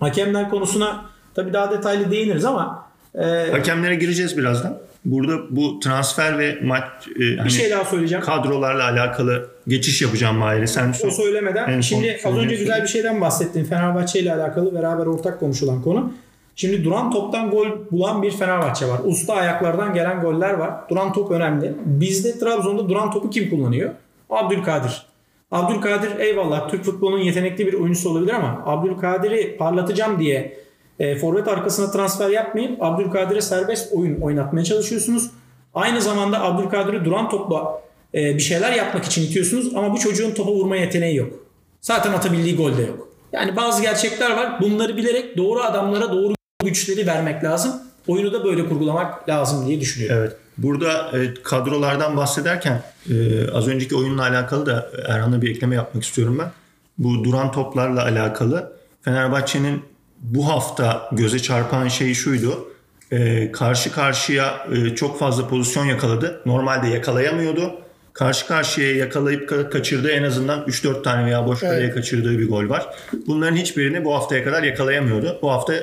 [0.00, 1.04] hakemler konusuna
[1.34, 4.78] tabii daha detaylı değiniriz ama e, Hakemlere gireceğiz birazdan.
[5.04, 6.82] Burada bu transfer ve maç
[7.20, 8.24] e, hani bir şey daha söyleyeceğim.
[8.24, 10.66] kadrolarla alakalı geçiş yapacağım Mahir'e.
[10.66, 13.64] Sen O söylemeden En son şimdi az önce güzel bir şeyden bahsettin.
[13.64, 16.12] Fenerbahçe ile alakalı beraber ortak konuşulan konu.
[16.56, 19.00] Şimdi duran toptan gol bulan bir Fenerbahçe var.
[19.04, 20.74] Usta ayaklardan gelen goller var.
[20.90, 21.74] Duran top önemli.
[21.84, 23.90] Bizde Trabzon'da duran topu kim kullanıyor?
[24.36, 25.06] Abdülkadir.
[25.50, 30.58] Abdülkadir eyvallah Türk futbolunun yetenekli bir oyuncusu olabilir ama Abdülkadir'i parlatacağım diye
[30.98, 35.30] e, forvet arkasına transfer yapmayıp Abdülkadir'e serbest oyun oynatmaya çalışıyorsunuz.
[35.74, 37.80] Aynı zamanda Abdülkadir'i duran topla
[38.14, 41.32] e, bir şeyler yapmak için itiyorsunuz ama bu çocuğun topa vurma yeteneği yok.
[41.80, 43.08] Zaten atabildiği gol de yok.
[43.32, 44.60] Yani bazı gerçekler var.
[44.60, 47.72] Bunları bilerek doğru adamlara doğru güçleri vermek lazım.
[48.06, 50.18] Oyunu da böyle kurgulamak lazım diye düşünüyorum.
[50.20, 50.36] Evet.
[50.58, 53.14] Burada e, kadrolardan bahsederken e,
[53.50, 56.50] az önceki oyunla alakalı da Erhan'a bir ekleme yapmak istiyorum ben.
[56.98, 59.82] Bu duran toplarla alakalı Fenerbahçe'nin
[60.20, 62.68] bu hafta göze çarpan şey şuydu.
[63.12, 66.40] E, karşı karşıya e, çok fazla pozisyon yakaladı.
[66.46, 67.74] Normalde yakalayamıyordu.
[68.12, 72.68] Karşı karşıya yakalayıp ka- kaçırdığı en azından 3-4 tane veya boş kaleye kaçırdığı bir gol
[72.68, 72.86] var.
[73.26, 75.38] Bunların hiçbirini bu haftaya kadar yakalayamıyordu.
[75.42, 75.74] Bu hafta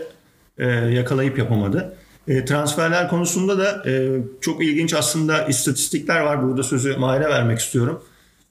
[0.58, 1.94] e, yakalayıp yapamadı.
[2.28, 4.10] E, transferler konusunda da e,
[4.42, 6.44] çok ilginç aslında istatistikler var.
[6.44, 8.04] Burada sözü Mahir'e vermek istiyorum.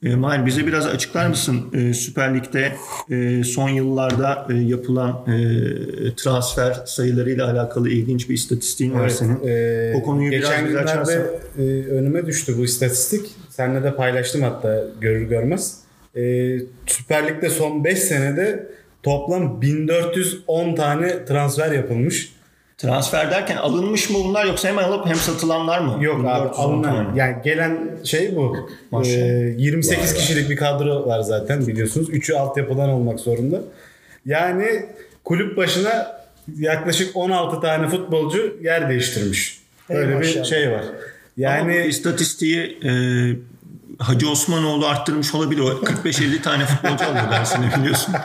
[0.03, 2.71] E, Mahir bize biraz açıklar mısın e, Süper Lig'de
[3.09, 9.39] e, son yıllarda e, yapılan e, transfer sayılarıyla alakalı ilginç bir istatistiğin var Evet, senin.
[9.47, 11.21] e, o konuyu biraz geçen bize günlerde açarsan.
[11.59, 13.25] e, önüme düştü bu istatistik.
[13.49, 15.77] Seninle de paylaştım hatta görür görmez.
[16.15, 16.21] E,
[16.85, 18.67] Süper Lig'de son 5 senede
[19.03, 22.33] toplam 1410 tane transfer yapılmış.
[22.81, 26.03] Transfer derken alınmış mı bunlar yoksa hem alıp hem satılanlar mı?
[26.03, 28.69] Yok abi 1410 alınan yani gelen şey bu.
[28.91, 29.15] Maşallah.
[29.15, 32.09] Ee, 28 kişilik bir kadro var zaten biliyorsunuz.
[32.09, 33.61] 3'ü altyapıdan olmak zorunda.
[34.25, 34.85] Yani
[35.23, 36.21] kulüp başına
[36.57, 39.61] yaklaşık 16 tane futbolcu yer değiştirmiş.
[39.89, 40.45] Ey Öyle bir maşallah.
[40.45, 40.83] şey var.
[41.37, 42.91] Yani bu istatistiği e,
[43.99, 45.61] Hacı Osmanoğlu arttırmış olabilir.
[45.61, 48.15] O 45-50 tane futbolcu alıyor dersine biliyorsun.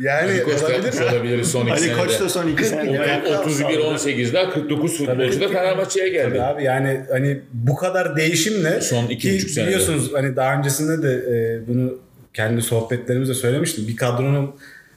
[0.00, 0.84] Yani Koç da olabilir.
[0.84, 1.98] yapmış olabilir son iki Ali senede.
[1.98, 2.90] Koç da son 2 senede.
[2.92, 6.28] Yani 31-18'de 49 futbolcu da Fenerbahçe'ye geldi.
[6.28, 9.68] Tabii abi yani hani bu kadar değişimle Son iki ki buçuk senede.
[9.68, 11.98] biliyorsunuz hani daha öncesinde de e, bunu
[12.34, 13.84] kendi sohbetlerimizde söylemiştim.
[13.88, 14.54] Bir kadronun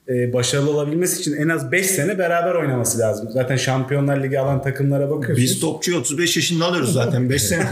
[0.10, 3.30] e, başarılı olabilmesi için en az 5 sene beraber oynaması lazım.
[3.32, 5.38] Zaten Şampiyonlar Ligi alan takımlara bakıyorsunuz.
[5.38, 7.30] Biz topçuyu 35 yaşında alıyoruz zaten.
[7.30, 7.64] 5 sene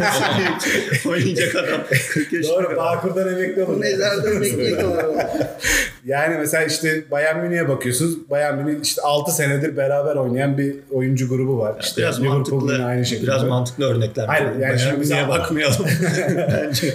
[1.06, 1.82] oynayacak adam.
[2.10, 2.54] 40 yaşında.
[2.54, 2.78] Doğru.
[2.78, 3.78] Bağkur'dan emekli olur.
[3.80, 5.14] Mezarda bekliyor kalıyor.
[6.06, 8.30] Yani mesela işte Bayern Münih'e bakıyorsunuz.
[8.30, 11.76] Bayern Münih işte 6 senedir beraber oynayan bir oyuncu grubu var.
[11.82, 13.28] İşte Biraz mantıklı, aynı şekilde.
[13.28, 14.26] biraz mantıklı örnekler.
[14.26, 15.76] Hayır, yani Bayern şimdi bize- bakmayalım.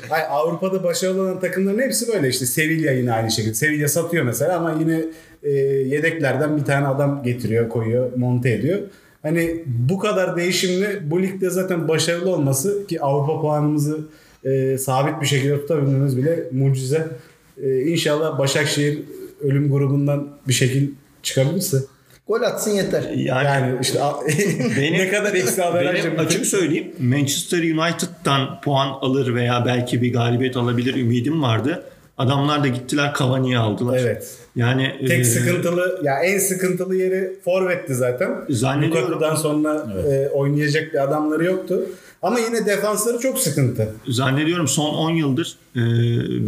[0.08, 3.54] Hayır, Avrupa'da başarılı olan takımların hepsi böyle işte Sevilla yine aynı şekilde.
[3.54, 5.00] Sevilla satıyor mesela ama yine
[5.42, 5.50] e,
[5.88, 8.78] yedeklerden bir tane adam getiriyor, koyuyor, monte ediyor.
[9.22, 13.98] Hani bu kadar değişimli bu ligde zaten başarılı olması ki Avrupa puanımızı
[14.44, 17.08] e, sabit bir şekilde tutabilmemiz bile mucize.
[17.62, 18.98] E, inşallah Başakşehir
[19.40, 20.88] ölüm grubundan bir şekil
[21.22, 21.78] çıkabilirse.
[22.28, 23.02] Gol atsın yeter.
[23.02, 24.00] Yani, Yani işte
[24.78, 30.56] benim, ne kadar eksi benim açık söyleyeyim Manchester United'dan puan alır veya belki bir galibiyet
[30.56, 31.84] alabilir ümidim vardı.
[32.18, 33.98] Adamlar da gittiler Cavani'yi aldılar.
[34.02, 34.36] Evet.
[34.56, 38.30] Yani Tek e, sıkıntılı ya en sıkıntılı yeri forvetti zaten.
[38.48, 39.02] Zannediyorum.
[39.02, 41.86] Lukaku'dan sonra e, oynayacak bir adamları yoktu.
[42.22, 43.94] Ama yine defansları çok sıkıntı.
[44.08, 45.80] zannediyorum son 10 yıldır e,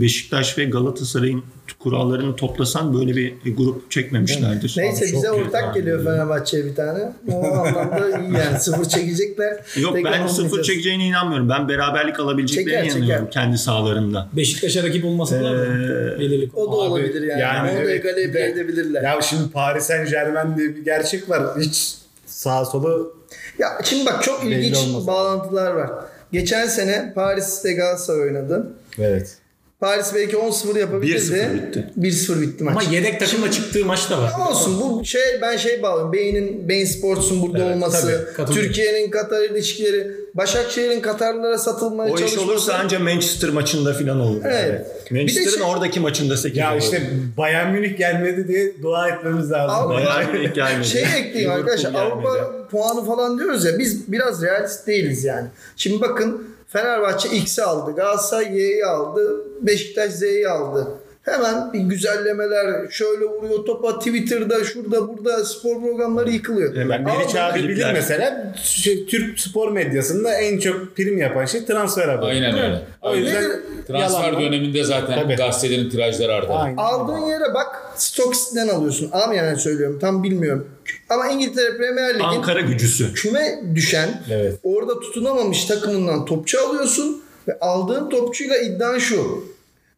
[0.00, 1.42] Beşiktaş ve Galatasaray'ın
[1.78, 4.74] kurallarını toplasan böyle bir grup çekmemişlerdir.
[4.76, 5.78] Neyse çok bize ortak abi.
[5.78, 7.12] geliyor Fenerbahçe'ye bir tane.
[7.32, 8.58] O anlamda iyi yani.
[8.60, 9.56] Sıfır çekecekler.
[9.80, 11.48] Yok Tekrar ben sıfır çekeceğine inanmıyorum.
[11.48, 13.42] Ben beraberlik alabileceklerine Çeker, inanıyorum çeker.
[13.44, 14.28] kendi sahalarında.
[14.32, 17.40] Beşiktaş'a rakip olmasalar da Ee, belirli O da Abi, olabilir yani.
[17.40, 19.02] yani Onu da evet, egale bir de- edebilirler.
[19.02, 21.42] Ya şimdi Paris Saint Germain diye bir gerçek var.
[21.60, 21.94] Hiç
[22.26, 23.21] sağ solu
[23.58, 25.06] Ya şimdi bak çok Belli ilginç olmaz.
[25.06, 25.90] bağlantılar var.
[26.32, 28.66] Geçen sene Paris'te Galatasaray oynadı.
[28.98, 29.36] evet.
[29.80, 31.18] Paris belki 10-0 yapabilirdi.
[31.34, 31.90] 1-0 bitti.
[32.00, 32.72] 1-0 bitti maç.
[32.86, 34.32] Ama yedek takımla çıktığı maç da var.
[34.50, 36.12] Olsun bu şey ben şey bağlıyorum.
[36.12, 38.52] Beynin Beyin Sports'un burada Evet, olması, tabii.
[38.52, 42.46] Türkiye'nin Katar ilişkileri, Başakşehir'in Katarlılara satılmaya O iş çalışması.
[42.50, 44.40] olursa anca Manchester maçında falan olur.
[44.44, 44.86] Evet.
[45.10, 46.82] De Manchester'ın şey- oradaki maçında 8 Ya olur.
[46.82, 49.76] işte Bayern Münih gelmedi diye dua etmemiz lazım.
[49.86, 50.88] Abi- Bayern Münih gelmedi.
[50.88, 51.94] Şey ekleyeyim arkadaşlar.
[51.94, 55.48] Avrupa puanı falan diyoruz ya biz biraz realist değiliz yani.
[55.76, 60.88] Şimdi bakın Fenerbahçe X'i aldı, Galatasaray Y'yi aldı, Beşiktaş Z'yi aldı.
[61.22, 66.76] Hemen bir güzellemeler şöyle vuruyor topa Twitter'da şurada burada spor programları yıkılıyor.
[66.76, 72.08] Hemen Meriç abi bilir mesela şey, Türk spor medyasında en çok prim yapan şey transfer
[72.08, 72.30] haberi.
[72.30, 72.82] Aynen öyle.
[73.02, 73.44] O yüzden
[73.86, 75.36] Transfer yalan döneminde zaten Tabii.
[75.36, 76.64] gazetelerin tirajları artar.
[76.64, 76.76] Aynen.
[76.76, 79.08] Aldığın yere bak Stocks'ten alıyorsun.
[79.12, 80.68] Ama yani söylüyorum tam bilmiyorum.
[81.08, 83.14] Ama İngiltere Premier Lig'in Ankara gücüsü.
[83.14, 84.58] küme düşen Evet.
[84.62, 89.44] orada tutunamamış takımından topçu alıyorsun ve aldığın topçuyla iddian şu.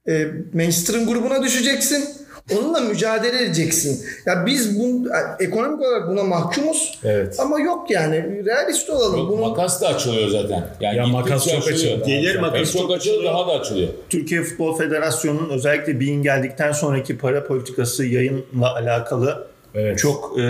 [0.08, 2.08] E, Manchester'ın grubuna düşeceksin.
[2.52, 4.06] Onunla mücadele edeceksin.
[4.26, 5.08] Ya biz bu
[5.40, 6.98] ekonomik olarak buna mahkumuz.
[7.04, 7.36] Evet.
[7.40, 9.18] Ama yok yani realist olalım.
[9.18, 10.68] Yok, Bunu makas da açılıyor zaten.
[10.80, 12.06] Yani Ya makas çok açılıyor.
[12.06, 13.88] Gelir makas çok çok açılıyor daha da açılıyor.
[14.10, 19.98] Türkiye Futbol Federasyonu'nun özellikle BİM geldikten sonraki para politikası yayınla alakalı Evet.
[19.98, 20.42] çok e,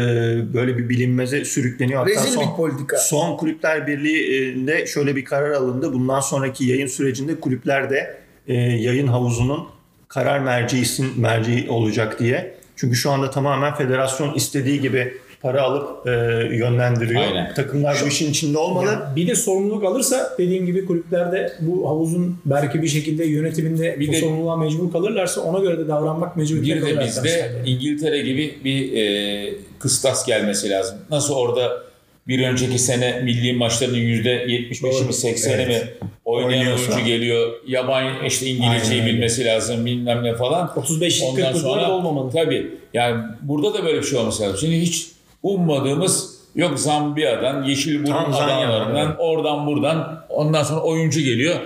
[0.55, 2.01] böyle bir bilinmeze sürükleniyor.
[2.01, 2.97] Hatta Rezil son, bir politika.
[2.97, 5.93] Son Kulüpler Birliği'nde şöyle bir karar alındı.
[5.93, 9.65] Bundan sonraki yayın sürecinde kulüpler de e, yayın havuzunun
[10.09, 12.55] karar merciisin merci olacak diye.
[12.77, 16.11] Çünkü şu anda tamamen federasyon istediği gibi para alıp e,
[16.57, 17.21] yönlendiriyor.
[17.21, 17.55] Aynen.
[17.55, 18.87] Takımlar bu işin içinde olmalı.
[18.87, 24.09] Ya bir de sorumluluk alırsa dediğim gibi kulüplerde bu havuzun belki bir şekilde yönetiminde Bir
[24.09, 27.63] bu de- sorumluluğa mecbur kalırlarsa ona göre de davranmak mecburiyetinde Bir de bizde.
[27.67, 30.97] İngiltere gibi bir e, kıstas gelmesi lazım.
[31.11, 31.83] Nasıl orada
[32.29, 35.83] bir önceki sene milli maçlarının %75'i mi 80'i mi
[36.25, 36.93] oynayan Oynuyorsa.
[36.93, 37.53] oyuncu geliyor.
[37.67, 40.67] Yabancı işte İngilizceyi Aynen bilmesi lazım bilmem ne falan.
[40.77, 42.31] 35-40 Ondan yıllar sonra da olmamalı.
[42.33, 44.59] tabii yani burada da böyle bir şey olması lazım.
[44.61, 45.07] Şimdi hiç
[45.43, 47.67] ummadığımız yok Zambiya'dan,
[48.05, 49.17] Tanzanya'dan, adalarından, evet.
[49.19, 51.57] oradan buradan ondan sonra oyuncu geliyor.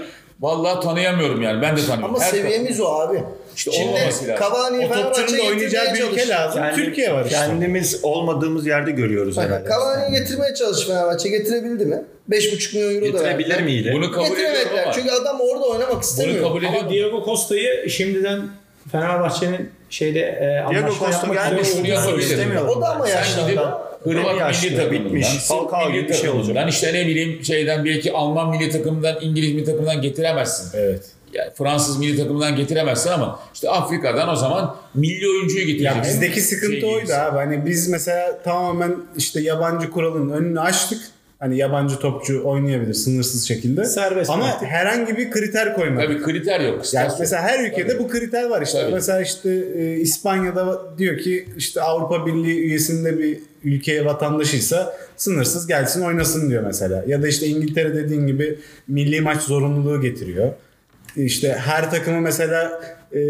[0.40, 1.62] Vallahi tanıyamıyorum yani.
[1.62, 2.14] Ben de tanımıyorum.
[2.14, 3.22] Ama Her seviyemiz o abi.
[3.56, 3.98] İşte Şimdi da
[4.88, 6.62] Fenerbahçe'ye oynayacağı getirmeye bir ülke lazım.
[6.62, 7.36] Kendi- Türkiye var işte.
[7.36, 9.68] Kendimiz olmadığımız yerde görüyoruz Bak, herhalde.
[9.68, 11.28] Cavani'yi getirmeye çalış Fenerbahçe.
[11.28, 12.04] Getirebildi mi?
[12.30, 13.90] 5,5 milyon euro da Getirebilir miydi?
[13.94, 14.82] Bunu kabul Getiremediler.
[14.82, 16.42] ama Çünkü adam orada oynamak bunu istemiyor.
[16.42, 16.78] kabul ediyorum.
[16.80, 18.40] Ama Diego Costa'yı şimdiden
[18.92, 22.76] Fenerbahçe'nin şeyde e, Diego anlaşma Costa yapmak istemiyorlar.
[22.76, 23.60] O da ama yaşlandı.
[24.02, 26.56] Hırvat milli takımından, Sırp milli bir şey olacak.
[26.56, 30.78] takımından, işte ne bileyim şeyden belki Alman milli takımından, İngiliz milli takımından getiremezsin.
[30.78, 31.02] Evet.
[31.32, 36.14] Yani Fransız milli takımından getiremezsin ama işte Afrika'dan o zaman milli oyuncuyu Ya getireceksin.
[36.14, 37.36] bizdeki sıkıntı Şey oydu abi.
[37.36, 41.00] Hani biz mesela tamamen işte yabancı kuralın önünü açtık.
[41.38, 43.84] Hani yabancı topçu oynayabilir sınırsız şekilde.
[43.84, 44.68] Serbest Ama bıraktık.
[44.68, 46.08] herhangi bir kriter koymadık.
[46.08, 46.94] Tabii kriter yok.
[46.94, 47.98] Yani mesela her ülkede Tabii.
[47.98, 48.80] bu kriter var işte.
[48.82, 48.92] Tabii.
[48.94, 56.02] Mesela işte e, İspanya'da diyor ki işte Avrupa Birliği üyesinde bir ülkeye vatandaşıysa sınırsız gelsin
[56.02, 57.04] oynasın diyor mesela.
[57.06, 60.52] Ya da işte İngiltere dediğin gibi milli maç zorunluluğu getiriyor.
[61.16, 62.80] İşte her takımı mesela
[63.12, 63.20] e,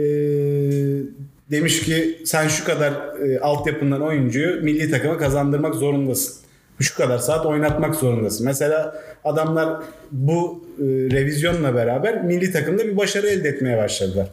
[1.50, 2.92] demiş ki sen şu kadar
[3.26, 6.47] e, altyapından oyuncuyu milli takıma kazandırmak zorundasın.
[6.80, 8.46] Şu kadar saat oynatmak zorundasın.
[8.46, 14.28] Mesela adamlar bu e, revizyonla beraber milli takımda bir başarı elde etmeye başladılar.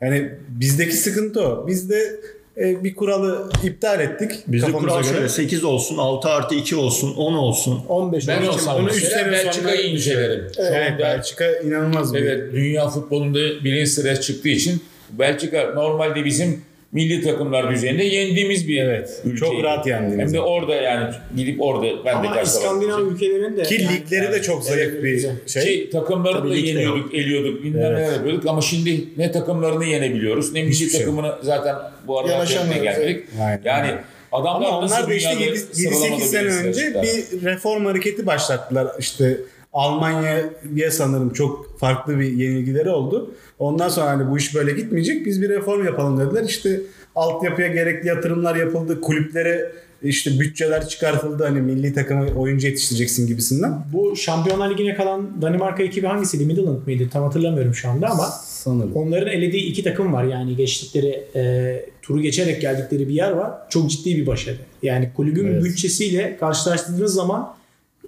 [0.00, 1.66] Yani bizdeki sıkıntı o.
[1.66, 2.20] Biz de
[2.56, 4.32] e, bir kuralı iptal ettik.
[4.46, 5.12] Bizde kural göre.
[5.12, 7.82] şöyle 8 olsun, 6 artı 2 olsun, 10 olsun.
[7.88, 10.46] 15 Ben olsam Onu onu üç mesela sene Belçika'yı incelerim.
[10.56, 16.24] Şu Evet anda- Belçika inanılmaz bir Evet dünya futbolunda birinci sıraya çıktığı için Belçika normalde
[16.24, 16.60] bizim
[16.92, 19.36] milli takımlar düzeyinde yendiğimiz bir Evet, ülke.
[19.36, 20.26] çok rahat yendiğimiz.
[20.26, 22.40] Hem de orada yani gidip orada ben de Ama.
[22.40, 25.62] İskandinav ülkelerinin de Ki yani- ligleri de çok zayıf Evet, bir şey.
[25.64, 27.98] Ki takımları Tabii da yeniyorduk, eliyorduk, bilmem Evet.
[27.98, 31.76] neler yapıyorduk ama şimdi ne takımlarını yenebiliyoruz ne milli şey takımını zaten
[32.06, 32.44] bu arada
[32.82, 33.24] geldik.
[33.42, 33.60] Aynen.
[33.64, 33.90] Yani
[34.32, 38.88] adamlar Ama onlar da işte dünyada 7-8 sıralamada sene önce bir reform hareketi başlattılar.
[38.98, 39.36] İşte
[39.72, 43.34] Almanya'ya sanırım çok farklı bir yenilgileri oldu.
[43.58, 45.26] Ondan sonra hani bu iş böyle gitmeyecek.
[45.26, 46.44] Biz bir reform yapalım dediler.
[46.44, 46.80] İşte
[47.16, 49.00] altyapıya gerekli yatırımlar yapıldı.
[49.00, 51.44] Kulüplere işte bütçeler çıkartıldı.
[51.44, 53.72] Hani milli takıma oyuncu yetiştireceksin gibisinden.
[53.92, 56.44] Bu Şampiyonlar Ligi'ne kalan Danimarka ekibi hangisiydi?
[56.46, 57.04] Midland mıydı?
[57.12, 58.92] Tam hatırlamıyorum şu anda ama Sanırım.
[58.96, 60.24] onların elediği iki takım var.
[60.24, 63.50] Yani geçtikleri e, turu geçerek geldikleri bir yer var.
[63.68, 64.56] Çok ciddi bir başarı.
[64.82, 65.64] Yani kulübün Evet.
[65.64, 67.54] bütçesiyle karşılaştırdığınız zaman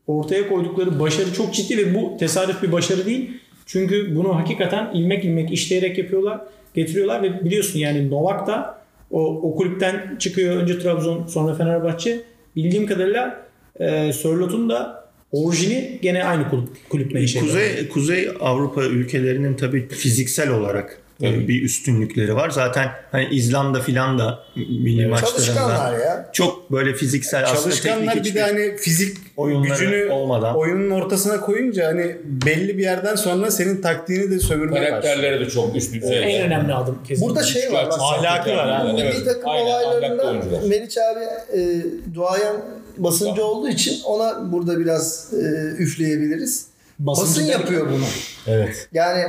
[0.06, 3.30] ortaya koydukları başarı çok ciddi ve bu tesadüf bir başarı değil.
[3.66, 6.40] Çünkü bunu hakikaten ilmek ilmek işleyerek yapıyorlar,
[6.74, 10.56] getiriyorlar ve biliyorsun yani Novak da o, o kulüpten çıkıyor.
[10.56, 12.20] Önce Trabzon sonra Fenerbahçe.
[12.56, 13.46] Bildiğim kadarıyla
[13.80, 17.42] e, Sörlot'un da orijini gene aynı kulüp, kulüp menşeli.
[17.42, 22.50] Kuzey Kuzey Avrupa ülkelerinin tabii fiziksel olarak e, bir üstünlükleri var.
[22.50, 26.30] Zaten hani İzlanda filan da milli maçlarında ya.
[26.32, 29.16] çok böyle fiziksel aslında Çalışkanlar teknik bir de hani fizik
[29.62, 30.56] gücünü olmadan.
[30.56, 35.02] oyunun ortasına koyunca hani belli bir yerden sonra senin taktiğini de sömürmeye başlıyor.
[35.02, 36.36] Karakterleri de çok üst düzey.
[36.36, 37.28] en önemli adım kesinlikle.
[37.34, 37.86] Burada şey var.
[37.86, 38.84] Bak, Ahlakı var.
[38.88, 39.24] Bu milli Evet.
[39.24, 40.62] takım Aynen, ahlaklı olaylarında oyuncular.
[40.62, 41.24] Meriç abi
[41.60, 41.82] e,
[42.14, 42.56] duayen
[42.98, 45.36] basıncı olduğu için ona burada biraz e,
[45.82, 46.66] üfleyebiliriz.
[46.98, 48.04] Basıncı Basın yapıyor bunu.
[48.46, 48.88] Evet.
[48.92, 49.22] Yani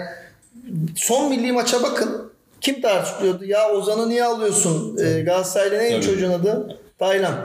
[0.95, 2.32] son milli maça bakın.
[2.62, 3.45] Kim tartışıyordu?
[3.45, 4.97] Ya Ozan'ı niye alıyorsun?
[4.97, 6.06] Ee, Galatasaray'la neydi Tabii.
[6.06, 6.80] çocuğun adı?
[6.99, 7.36] Taylan.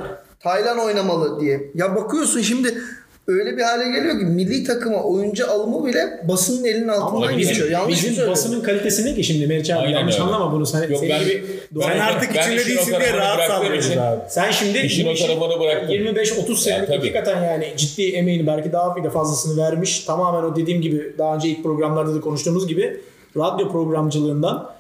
[0.41, 1.71] Taylan oynamalı diye.
[1.75, 2.83] Ya bakıyorsun şimdi
[3.29, 7.49] öyle bir hale geliyor ki milli takıma oyuncu alımı bile basının elinin altından Ama bizim-
[7.53, 7.71] geçiyor.
[7.71, 8.33] Yanlış mı Bizim söylüyorum?
[8.33, 9.79] basının kalitesi ne ki şimdi Meriç abi?
[9.79, 10.25] Aynen Yanlış öyle.
[10.25, 10.67] anlama bunu.
[10.67, 14.21] Sen, Yok, ben- gibi ben- Sen artık ben içinde değilsin diye rahat sallıyorsun abi.
[14.29, 15.91] Sen şimdi İşin o tarafını bıraktım.
[15.91, 16.97] 25-30 senelik tabii.
[16.97, 20.01] hakikaten yani ciddi emeğini belki daha bir de fazlasını vermiş.
[20.01, 23.01] Tamamen o dediğim gibi daha önce ilk programlarda da konuştuğumuz gibi
[23.37, 24.71] radyo programcılığından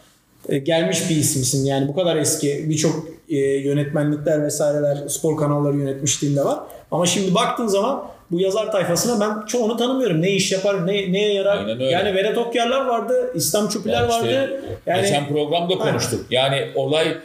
[0.48, 1.64] e, gelmiş bir isimsin.
[1.66, 6.58] Yani bu kadar eski birçok e, yönetmenlikler vesaireler spor kanalları yönetmişliğinde var.
[6.90, 10.22] Ama şimdi baktığın zaman bu yazar tayfasına ben çoğunu tanımıyorum.
[10.22, 11.58] Ne iş yapar, ne, neye yarar.
[11.58, 11.84] Aynen öyle.
[11.84, 14.62] Yani Vedat Okyarlar vardı, İslam Çupiler Yani işte vardı.
[14.86, 16.26] Yani Geçen programda konuştuk.
[16.30, 17.16] Yani olay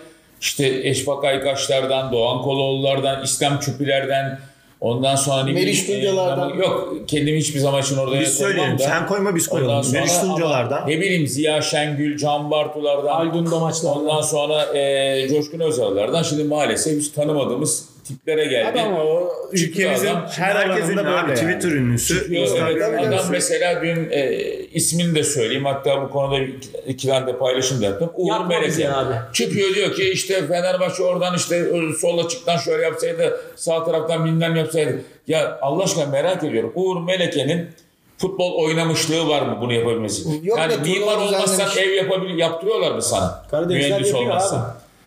[0.41, 4.39] işte Eşfak Aykaçlardan, Doğan Koloğlu'lardan, İslam Çupilerden,
[4.83, 6.53] Ondan sonra ne Meriç Tuncalar'dan.
[6.53, 8.79] e, yok kendim hiçbir zaman için orada Biz söyleyelim.
[8.79, 9.83] Sen koyma biz koyalım.
[9.83, 10.89] sonra Meriç ama Tuncalar'dan.
[10.89, 13.13] Ne bileyim Ziya Şengül, Can Bartular'dan.
[13.13, 13.99] Haldun Domaçlar'dan.
[14.01, 16.23] Ondan sonra e, Coşkun Özal'lardan.
[16.23, 18.69] Şimdi maalesef hiç tanımadığımız tiplere geldi.
[18.69, 20.27] Abi ama o Çıkıyor ülkemizin adam.
[20.29, 21.49] her Herkesin alanında abi böyle yani.
[21.49, 22.25] Twitter ünlüsü.
[22.27, 23.31] Evet, Instagram adam ünlüsü.
[23.31, 25.65] mesela dün e, ismini de söyleyeyim.
[25.65, 26.39] Hatta bu konuda
[26.87, 28.09] iki, tane de paylaşım da yaptım.
[28.15, 29.15] Uğur abi.
[29.33, 34.55] Çıkıyor diyor ki işte Fenerbahçe oradan işte e, sol açıktan şöyle yapsaydı sağ taraftan bilmem
[34.55, 35.01] yapsaydı.
[35.27, 36.71] Ya Allah aşkına merak ediyorum.
[36.75, 37.69] Uğur Meleke'nin
[38.17, 40.29] futbol oynamışlığı var mı bunu yapabilmesi?
[40.43, 43.45] Yok yani mimar olmazsan ev yapabilir, yaptırıyorlar mı sana?
[43.51, 44.59] Karadenizler Mühendis yapıyor olmazsan.
[44.59, 44.65] abi.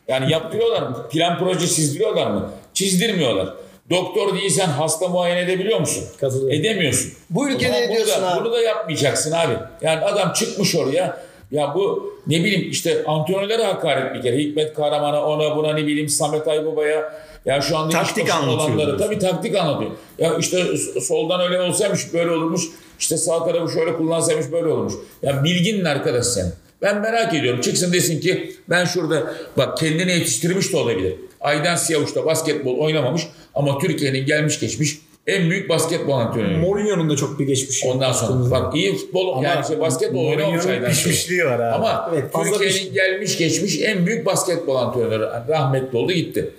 [0.08, 1.06] Yani yaptırıyorlar mı?
[1.10, 2.50] Plan proje çizdiriyorlar mı?
[2.76, 3.54] Çizdirmiyorlar.
[3.90, 6.04] Doktor değilsen hasta muayene edebiliyor musun?
[6.20, 6.60] Katılıyorum.
[6.60, 7.12] Edemiyorsun.
[7.30, 8.44] Bu ülkede zaman bunu ediyorsun da- abi.
[8.44, 9.54] Bunu da yapmayacaksın abi.
[9.82, 11.26] Yani adam çıkmış oraya.
[11.50, 14.38] Ya bu ne bileyim işte antrenörlere hakaret bir kere.
[14.38, 17.12] Hikmet Karaman'a ona buna ne bileyim Samet Aybaba'ya.
[17.44, 19.90] Ya şu anda Taktik anlatıyor tabii taktik anlatıyor.
[20.18, 20.64] Ya işte
[21.00, 22.62] soldan öyle olsaymış böyle olurmuş.
[22.98, 24.94] İşte sağ tarafı şöyle kullansaymış böyle olurmuş.
[25.22, 26.52] Ya bilginin arkadaş sen.
[26.82, 27.60] Ben merak ediyorum.
[27.60, 29.22] Çıksın desin ki ben şurada
[29.56, 31.14] bak kendini yetiştirmiş de olabilir.
[31.40, 33.22] Aydan Siyavuş da basketbol oynamamış
[33.54, 36.56] ama Türkiye'nin gelmiş geçmiş en büyük basketbol antrenörü.
[36.56, 37.88] Mourinho'nun da çok bir geçmişi.
[37.88, 41.74] Ondan sonra bak iyi futbol yani şey, basketbol oynamamış Aydan pişmişliği var abi.
[41.74, 46.50] Ama Evet, Türkiye'nin piş- gelmiş geçmiş en büyük basketbol antrenörü rahmetli oldu gitti.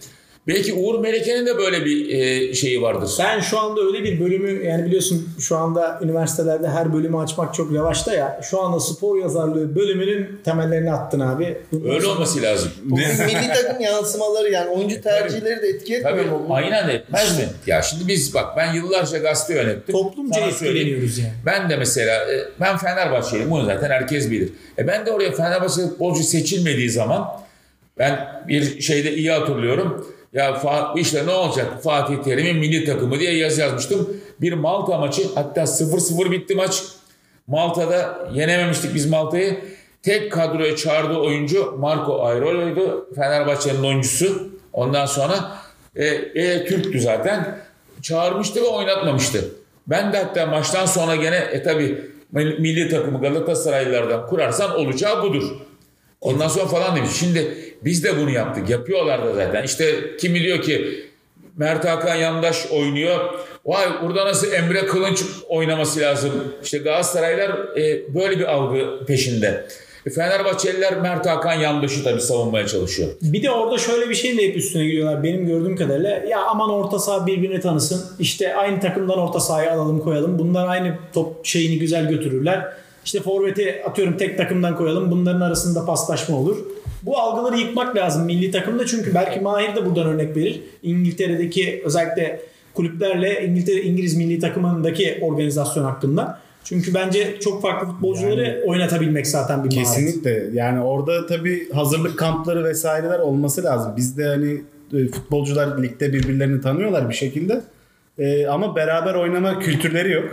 [0.47, 3.11] Belki Uğur Meleke'nin de böyle bir e, şeyi vardır.
[3.19, 7.73] Ben şu anda öyle bir bölümü yani biliyorsun şu anda üniversitelerde her bölümü açmak çok
[7.73, 8.39] revaçta ya.
[8.49, 11.57] Şu anda spor yazarlığı bölümünün temellerini attın abi.
[11.71, 12.71] Bundan Öyle sonra- olması lazım.
[12.83, 16.45] Bu milli takım yansımaları yani oyuncu tercihleri de etki etmiyor Tabii mu?
[16.49, 17.45] aynen etmez mi?
[17.67, 19.95] Ya şimdi biz bak ben yıllarca gazete yönettim.
[19.95, 21.31] Toplumca etkileniyoruz yani.
[21.45, 24.49] Ben de mesela e, ben Fenerbahçeliyim bunu zaten herkes bilir.
[24.77, 27.27] E ben de oraya Fenerbahçe futbolcu seçilmediği zaman
[27.99, 30.07] ben bir şeyde iyi hatırlıyorum.
[30.37, 30.61] Ya
[30.95, 34.09] işte ne olacak Fatih Terim'in milli takımı diye yazı yazmıştım.
[34.41, 36.83] Bir Malta maçı hatta 0-0 bitti maç.
[37.47, 39.59] Malta'da yenememiştik biz Malta'yı.
[40.03, 43.09] Tek kadroya çağırdığı oyuncu Marco Airolo'ydu.
[43.15, 44.49] Fenerbahçe'nin oyuncusu.
[44.73, 45.51] Ondan sonra
[45.95, 47.59] e, e, Türktü zaten.
[48.01, 49.51] Çağırmıştı ve oynatmamıştı.
[49.87, 55.43] Ben de hatta maçtan sonra gene e tabi milli takımı Galatasaraylılardan kurarsan olacağı budur.
[56.21, 57.11] Ondan sonra falan demiş.
[57.19, 58.69] Şimdi biz de bunu yaptık.
[58.69, 59.63] Yapıyorlar da zaten.
[59.63, 61.05] İşte kimi diyor ki
[61.57, 63.19] Mert Hakan Yandaş oynuyor.
[63.65, 66.31] Vay burada nasıl Emre Kılınç oynaması lazım.
[66.63, 69.67] İşte Galatasaraylar e, böyle bir algı peşinde.
[70.05, 73.09] E, Fenerbahçeliler Mert Hakan Yandaş'ı tabii savunmaya çalışıyor.
[73.21, 76.09] Bir de orada şöyle bir şeyin de hep üstüne gidiyorlar benim gördüğüm kadarıyla.
[76.09, 78.05] Ya aman orta saha birbirini tanısın.
[78.19, 80.39] İşte aynı takımdan orta sahaya alalım koyalım.
[80.39, 82.73] Bunlar aynı top şeyini güzel götürürler.
[83.07, 85.11] İşte forveti atıyorum tek takımdan koyalım.
[85.11, 86.57] Bunların arasında paslaşma olur.
[87.03, 90.61] Bu algıları yıkmak lazım milli takımda çünkü belki Mahir de buradan örnek verir.
[90.83, 92.39] İngiltere'deki özellikle
[92.73, 96.39] kulüplerle İngiltere İngiliz milli takımındaki organizasyon hakkında.
[96.63, 99.95] Çünkü bence çok farklı futbolcuları oynatabilmek zaten bir maharet.
[99.95, 100.49] Kesinlikle.
[100.53, 103.93] Yani orada tabii hazırlık kampları vesaireler olması lazım.
[103.97, 104.61] Bizde hani
[104.93, 107.61] e, futbolcular ligde birbirlerini tanıyorlar bir şekilde.
[108.19, 110.25] E, ama beraber oynama kültürleri yok.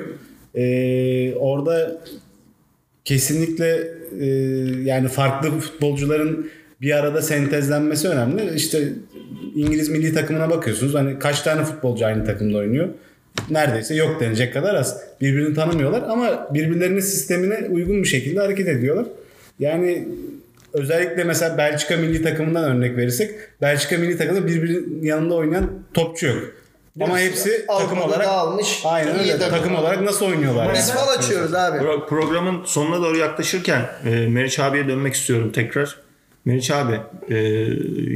[0.54, 2.00] E, orada
[3.05, 3.88] kesinlikle
[4.21, 4.27] e,
[4.85, 8.55] yani farklı futbolcuların bir arada sentezlenmesi önemli.
[8.55, 8.88] İşte
[9.55, 10.95] İngiliz milli takımına bakıyorsunuz.
[10.95, 12.88] Hani kaç tane futbolcu aynı takımda oynuyor?
[13.51, 15.01] Neredeyse yok denecek kadar az.
[15.21, 19.07] Birbirini tanımıyorlar ama birbirlerinin sistemine uygun bir şekilde hareket ediyorlar.
[19.59, 20.09] Yani
[20.73, 23.31] özellikle mesela Belçika milli takımından örnek verirsek
[23.62, 26.63] Belçika milli takımında birbirinin yanında oynayan topçu yok.
[27.00, 28.83] Ama hepsi takım Avrupa'da olarak dağılmış.
[28.85, 29.38] aynen öyle.
[29.38, 29.59] takım.
[29.59, 30.66] Takım olarak nasıl oynuyorlar?
[30.66, 30.74] yani?
[30.78, 31.78] Biz fal açıyoruz abi.
[31.78, 35.96] Pro- programın sonuna doğru yaklaşırken e, Meriç abiye dönmek istiyorum tekrar.
[36.44, 37.35] Meriç abi e,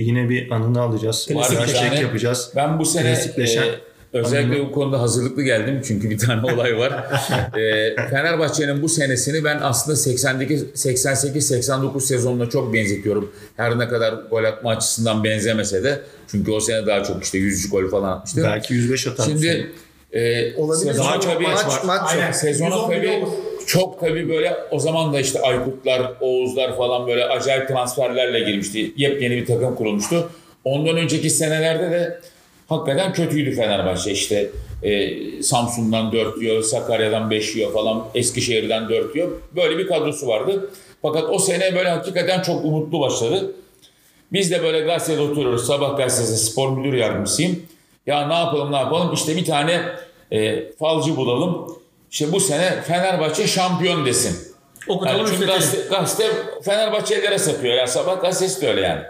[0.03, 1.29] yine bir anını alacağız.
[1.31, 2.01] Var bir tane.
[2.01, 2.53] yapacağız.
[2.57, 3.79] Ben bu sene e,
[4.13, 6.93] özellikle bu konuda hazırlıklı geldim çünkü bir tane olay var.
[7.57, 13.33] e, Fenerbahçe'nin bu senesini ben aslında 82 88-89 sezonuna çok benzetiyorum.
[13.57, 17.71] Her ne kadar gol atma açısından benzemese de çünkü o sene daha çok işte 100
[17.71, 18.43] gol falan atmıştı.
[18.45, 19.25] Belki 105 atar.
[19.25, 19.73] Şimdi
[20.13, 20.97] e, Olabilir.
[20.99, 22.33] Daha çok tabii- maç maç, maç Aynen.
[22.33, 23.25] Sezona 111 tabii
[23.67, 28.93] çok tabii böyle o zaman da işte Aykutlar, Oğuzlar falan böyle acayip transferlerle girmişti.
[28.97, 30.31] Yepyeni bir takım kurulmuştu.
[30.65, 32.21] Ondan önceki senelerde de
[32.69, 34.13] hakikaten kötüydü Fenerbahçe.
[34.13, 34.51] İşte
[34.83, 39.31] e, Samsun'dan 4 yiyor, Sakarya'dan 5 yiyor falan, Eskişehir'den 4 yiyor.
[39.57, 40.71] Böyle bir kadrosu vardı.
[41.03, 43.55] Fakat o sene böyle hakikaten çok umutlu başladı.
[44.33, 45.67] Biz de böyle gazetede oturuyoruz.
[45.67, 47.63] Sabah gazetesi spor müdür yardımcısıyım.
[48.07, 49.15] Ya ne yapalım ne yapalım?
[49.15, 49.83] İşte bir tane
[50.33, 51.79] e, falcı bulalım.
[52.11, 54.55] İşte bu sene Fenerbahçe şampiyon desin.
[54.89, 56.25] Okutalım Yani çünkü gazete, gazete
[56.65, 57.75] Fenerbahçelilere satıyor.
[57.75, 59.03] Yani sabah gazetesi de öyle yani.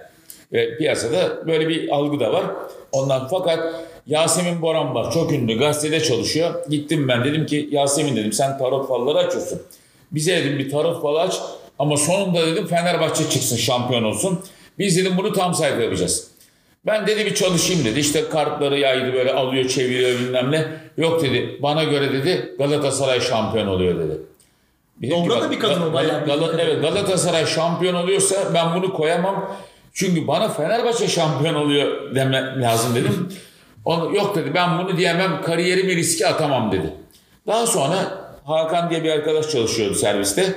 [0.53, 2.44] Ve piyasada böyle bir algı da var.
[2.92, 3.74] Ondan fakat
[4.07, 5.12] Yasemin Boran var.
[5.12, 5.59] Çok ünlü.
[5.59, 6.55] Gazetede çalışıyor.
[6.68, 7.24] Gittim ben.
[7.24, 9.62] Dedim ki Yasemin dedim sen tarot falları açıyorsun.
[10.12, 11.40] Bize dedim bir tarot falı aç.
[11.78, 14.40] Ama sonunda dedim Fenerbahçe çıksın şampiyon olsun.
[14.78, 16.28] Biz dedim bunu tam sayfa yapacağız.
[16.86, 18.01] Ben dedi bir çalışayım dedi.
[18.01, 20.66] İşte kartları yaydı böyle alıyor çeviriyor bilmem ne.
[20.96, 24.18] Yok dedi bana göre dedi Galatasaray şampiyon oluyor dedi.
[25.03, 26.59] Dedim Dobra da bir kadın o, Gal- bayağı Gal- kadın.
[26.59, 29.57] evet, Galatasaray şampiyon oluyorsa ben bunu koyamam.
[29.99, 33.28] Çünkü bana Fenerbahçe şampiyon oluyor deme lazım dedim.
[33.84, 36.94] Onu, yok dedi ben bunu diyemem kariyerimi riske atamam dedi.
[37.46, 37.96] Daha sonra
[38.44, 40.55] Hakan diye bir arkadaş çalışıyordu serviste.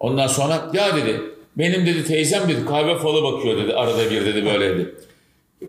[0.00, 1.20] Ondan sonra ya dedi
[1.56, 4.94] benim dedi teyzem dedi kahve falı bakıyor dedi arada bir dedi böyle dedi.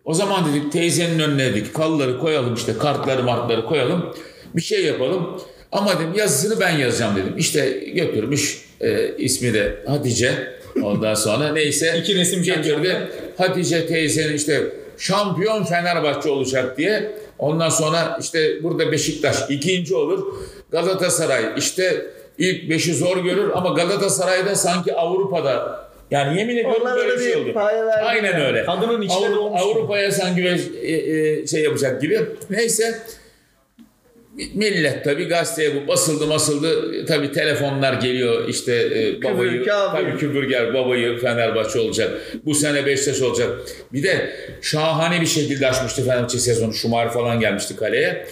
[0.06, 4.16] O zaman dedik teyzenin önüne dedik kalları koyalım işte kartları martları koyalım.
[4.56, 5.42] Bir şey yapalım.
[5.72, 7.34] Ama dedim yazısını ben yazacağım dedim.
[7.38, 10.61] İşte götürmüş e, ismi de Hatice.
[10.84, 11.94] Ondan sonra neyse.
[11.98, 12.98] İki resim getirdi.
[13.38, 14.64] Hatice teyzenin işte
[14.98, 17.12] şampiyon Fenerbahçe olacak diye.
[17.40, 20.34] Ondan sonra işte burada Beşiktaş ikinci olur.
[20.72, 22.06] Galatasaray işte
[22.38, 27.26] ilk beşi zor görür ama Galatasaray'da sanki Avrupa'da yani yemin ediyorum Onlar böyle öyle bir
[27.26, 27.60] şey oldu.
[28.04, 28.44] Aynen yani.
[28.44, 28.66] öyle.
[28.66, 29.58] Kadının içine Avru-.
[29.60, 30.42] Avrupa'ya sanki
[30.82, 32.20] e, e, şey yapacak gibi.
[32.50, 33.00] Neyse
[34.54, 37.06] millet tabii gazeteye bu basıldı basıldı.
[37.06, 40.06] Tabii telefonlar geliyor işte e, babayı kafir.
[40.06, 42.22] tabii küfürger babayı Fenerbahçe olacak.
[42.46, 43.50] Bu sene Beşiktaş olacak.
[43.94, 44.30] Bir de
[44.62, 46.74] şahane bir şekilde açmıştı Fenerbahçe sezonu.
[46.74, 48.26] Şumar falan gelmişti kaleye.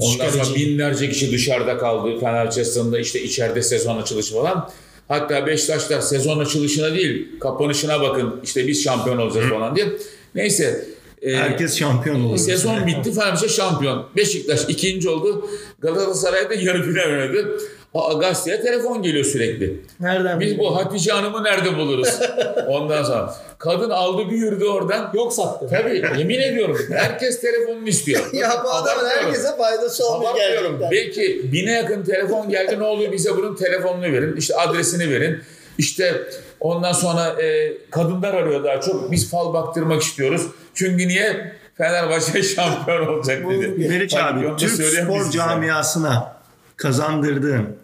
[0.00, 2.20] Ondan sonra binlerce kişi dışarıda kaldı.
[2.20, 4.70] Fenerbahçe sezonunda işte içeride sezon açılışı falan.
[5.08, 8.40] Hatta Beşiktaşlar sezon açılışına değil kapanışına bakın.
[8.44, 9.86] İşte biz şampiyon olacağız falan diye.
[10.34, 10.84] Neyse
[11.22, 12.38] e, Herkes şampiyon olur.
[12.38, 14.06] Sezon bitti Fenerbahçe şampiyon.
[14.16, 15.48] Beşiktaş ikinci oldu.
[15.78, 17.58] Galatasaray'da yarı final oynadı.
[18.20, 19.80] Gazeteye telefon geliyor sürekli.
[20.00, 22.08] Nereden Biz bu Hatice Hanım'ı nerede buluruz?
[22.68, 23.34] Ondan sonra.
[23.58, 25.10] Kadın aldı bir yürüdü oradan.
[25.14, 25.66] Yok sattı.
[25.70, 26.78] Tabii yemin ediyorum.
[26.92, 28.20] Herkes telefonunu istiyor.
[28.32, 30.78] Ya bu adamın herkese faydası Abartmıyorum.
[30.78, 30.90] gerçekten.
[30.90, 32.78] Belki bine yakın telefon geldi.
[32.78, 34.36] Ne oluyor bize bunun telefonunu verin.
[34.36, 35.38] İşte adresini verin.
[35.78, 36.22] İşte
[36.60, 39.12] ondan sonra e, kadınlar arıyor daha çok.
[39.12, 40.46] Biz fal baktırmak istiyoruz.
[40.74, 41.52] Çünkü niye?
[41.78, 43.88] Fenerbahçe şampiyon olacak dedi.
[43.88, 46.36] Meriç abi Türk spor camiasına
[46.76, 47.76] kazandırdığın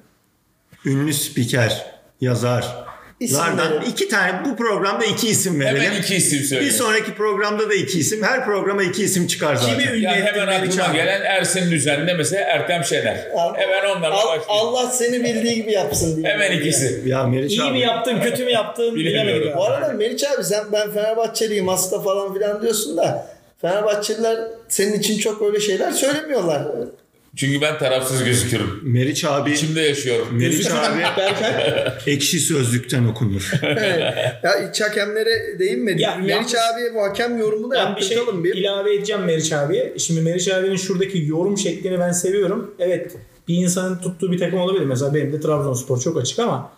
[0.86, 2.83] ünlü spiker, yazar,
[3.24, 3.56] İsimleri.
[3.56, 5.82] Lardan iki tane bu programda iki isim verelim.
[5.82, 6.74] Hemen iki isim Bir söyleyeyim.
[6.74, 8.22] sonraki programda da iki isim.
[8.22, 9.78] Her programa iki isim çıkar zaten.
[9.78, 10.96] Kimi ünlü Yani hemen aklıma abi?
[10.96, 13.28] gelen Ersin Düzen'de mesela Ertem Şener.
[13.36, 14.44] Al- Hemen onlarla Al- başlayayım.
[14.48, 16.32] Allah seni bildiği gibi yapsın diye.
[16.32, 17.02] Hemen ikisi.
[17.06, 17.70] Ya Meriç İyi abi.
[17.72, 19.28] mi yaptın, kötü mü yaptın Bilemiyorum.
[19.28, 19.56] bilemedik.
[19.56, 19.74] Bu abi.
[19.74, 23.26] arada Meriç abi sen ben Fenerbahçeliyim hasta falan filan diyorsun da
[23.60, 26.62] Fenerbahçeliler senin için çok öyle şeyler söylemiyorlar.
[27.36, 28.80] Çünkü ben tarafsız gözüküyorum.
[28.82, 30.28] Meriç abi İçimde yaşıyorum.
[30.32, 33.50] Meriç abi Derken ekşi sözlükten okunur.
[34.42, 36.00] ya iç hakemlere değinmedik.
[36.00, 38.54] Ya, Meriç yalnız- abiye bu hakem yorumunu da Ben bir şey yaptırtalım bir.
[38.54, 39.94] ilave edeceğim Meriç abiye.
[39.98, 42.74] Şimdi Meriç abinin şuradaki yorum şeklini ben seviyorum.
[42.78, 43.12] Evet
[43.48, 44.84] bir insanın tuttuğu bir takım olabilir.
[44.86, 46.72] Mesela benim de Trabzonspor çok açık ama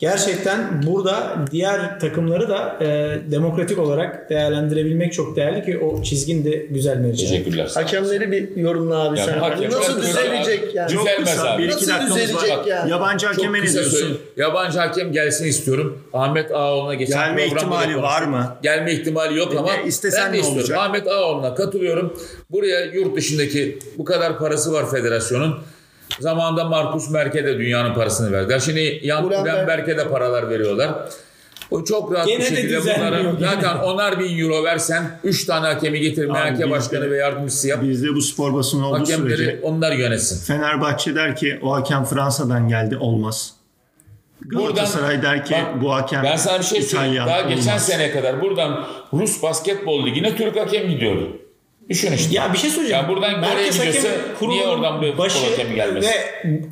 [0.00, 6.50] gerçekten burada diğer takımları da e, demokratik olarak değerlendirebilmek çok değerli ki o çizgin de
[6.70, 7.28] güzel Meriç abi.
[7.28, 7.70] Teşekkürler.
[7.74, 9.38] Hakemleri bir yorumla abi Ya sen.
[9.38, 10.92] hakem- nasıl düzelecek yani?
[10.92, 11.62] Çok Düzelmez kısa, abi.
[11.62, 12.06] bir iki Nasıl var.
[12.06, 12.90] düzelecek Bak, yani?
[12.90, 13.90] Yabancı Çok hakeme ne diyorsun?
[13.90, 14.18] söyleyeyim.
[14.36, 15.98] Yabancı hakem gelsin istiyorum.
[16.12, 18.56] Ahmet Ağaoğlu'na geçen Gelme ihtimali var mı?
[18.62, 20.60] Gelme ihtimali yok ama E, istesen ben de ne istiyorum.
[20.62, 20.78] olacak?
[20.78, 22.16] Ahmet Ağaoğlu'na katılıyorum.
[22.50, 25.58] Buraya yurt dışındaki bu kadar parası var federasyonun.
[26.18, 28.58] Zamanında Markus Merke de dünyanın parasını verdiler.
[28.60, 29.30] Şimdi Jan
[29.66, 30.90] Berke de paralar veriyorlar.
[31.70, 35.66] O çok rahat Gene bir de şekilde bunlara zaten onar bin euro versen 3 tane
[35.66, 37.82] hakemi getir, Abi MHK biz başkanı de- ve yardımcısı yap.
[37.82, 40.44] Bizde bu spor basını olduğu Hakemleri sürece onlar yönetsin.
[40.54, 43.52] Fenerbahçe der ki o hakem Fransa'dan geldi olmaz.
[44.46, 47.14] Galatasaray der ki Bak, bu hakem Ben sana bir şey söyleyeyim.
[47.14, 47.86] İtalyan Daha geçen olmaz.
[47.86, 51.36] seneye kadar buradan Rus basketbol ligine Türk hakem gidiyordu.
[51.90, 52.34] Düşün işte.
[52.34, 53.02] Ya bir şey söyleyeceğim.
[53.04, 56.04] Ya buradan Kore'ye Merkez Hakem gidiyorsa niye oradan buraya futbol hakemi gelmez?
[56.04, 56.12] Ve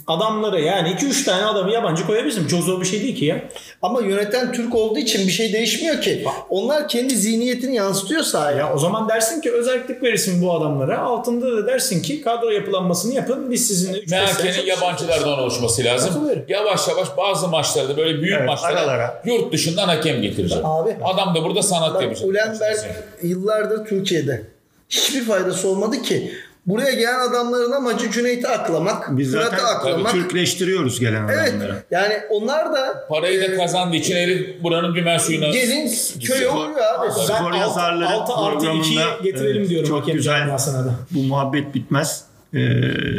[0.07, 2.47] adamları yani 2-3 tane adamı yabancı koyabilirsin.
[2.47, 3.43] Çok zor bir şey değil ki ya.
[3.83, 6.25] Ama yöneten Türk olduğu için bir şey değişmiyor ki.
[6.49, 8.57] Onlar kendi zihniyetini yansıtıyor sahaya.
[8.59, 10.99] Ya o zaman dersin ki özellik verirsin bu adamlara.
[10.99, 13.51] Altında da dersin ki kadro yapılanmasını yapın.
[13.51, 16.31] Biz sizinle 3 MHK'nin yabancılardan oluşması lazım.
[16.49, 19.23] Yavaş yavaş bazı maçlarda böyle büyük Evet, maçlara aralara.
[19.25, 20.59] yurt dışından hakem getirecek.
[20.64, 20.97] Abi.
[21.05, 22.29] Adam da burada sanat yapacak.
[22.29, 22.79] Ulenberg
[23.23, 24.57] yıllardır Türkiye'de.
[24.89, 26.32] Hiçbir faydası olmadı ki.
[26.66, 30.12] Buraya gelen adamların amacı Cüneyt'i aklamak, Biz Fırat'ı zaten aklamak.
[30.12, 31.49] Türkleştiriyoruz gelen Evet.
[31.49, 31.82] adamları.
[31.91, 35.93] Yani onlar da Parayı da kazandığı için herif buranın dümen suyuna gelin
[36.24, 37.09] köye Spor- oluyor abi.
[37.18, 40.49] Ben Spor yazarları 6 artı 2'yi programında, getirelim evet, diyorum çok güzel.
[40.49, 40.95] da.
[41.11, 42.24] Bu muhabbet bitmez.
[42.55, 42.59] Ee,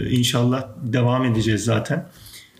[0.09, 2.05] inşallah devam edeceğiz zaten.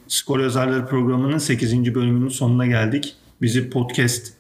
[0.08, 1.96] Skor Yazarları programının 8.
[1.96, 3.16] bölümünün sonuna geldik.
[3.42, 4.34] Bizi podcast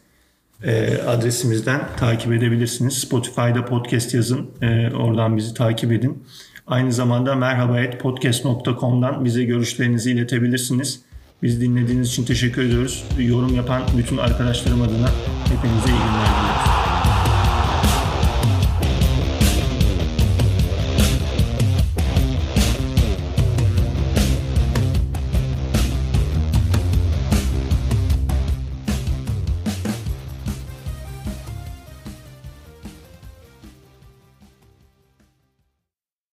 [0.63, 2.97] e, adresimizden takip edebilirsiniz.
[2.97, 4.49] Spotify'da podcast yazın.
[4.61, 6.23] E, oradan bizi takip edin.
[6.67, 11.01] Aynı zamanda merhabayetpodcast.com'dan bize görüşlerinizi iletebilirsiniz.
[11.43, 13.05] Biz dinlediğiniz için teşekkür ediyoruz.
[13.19, 15.09] Yorum yapan bütün arkadaşlarım adına
[15.45, 16.78] hepinize iyi günler diliyoruz.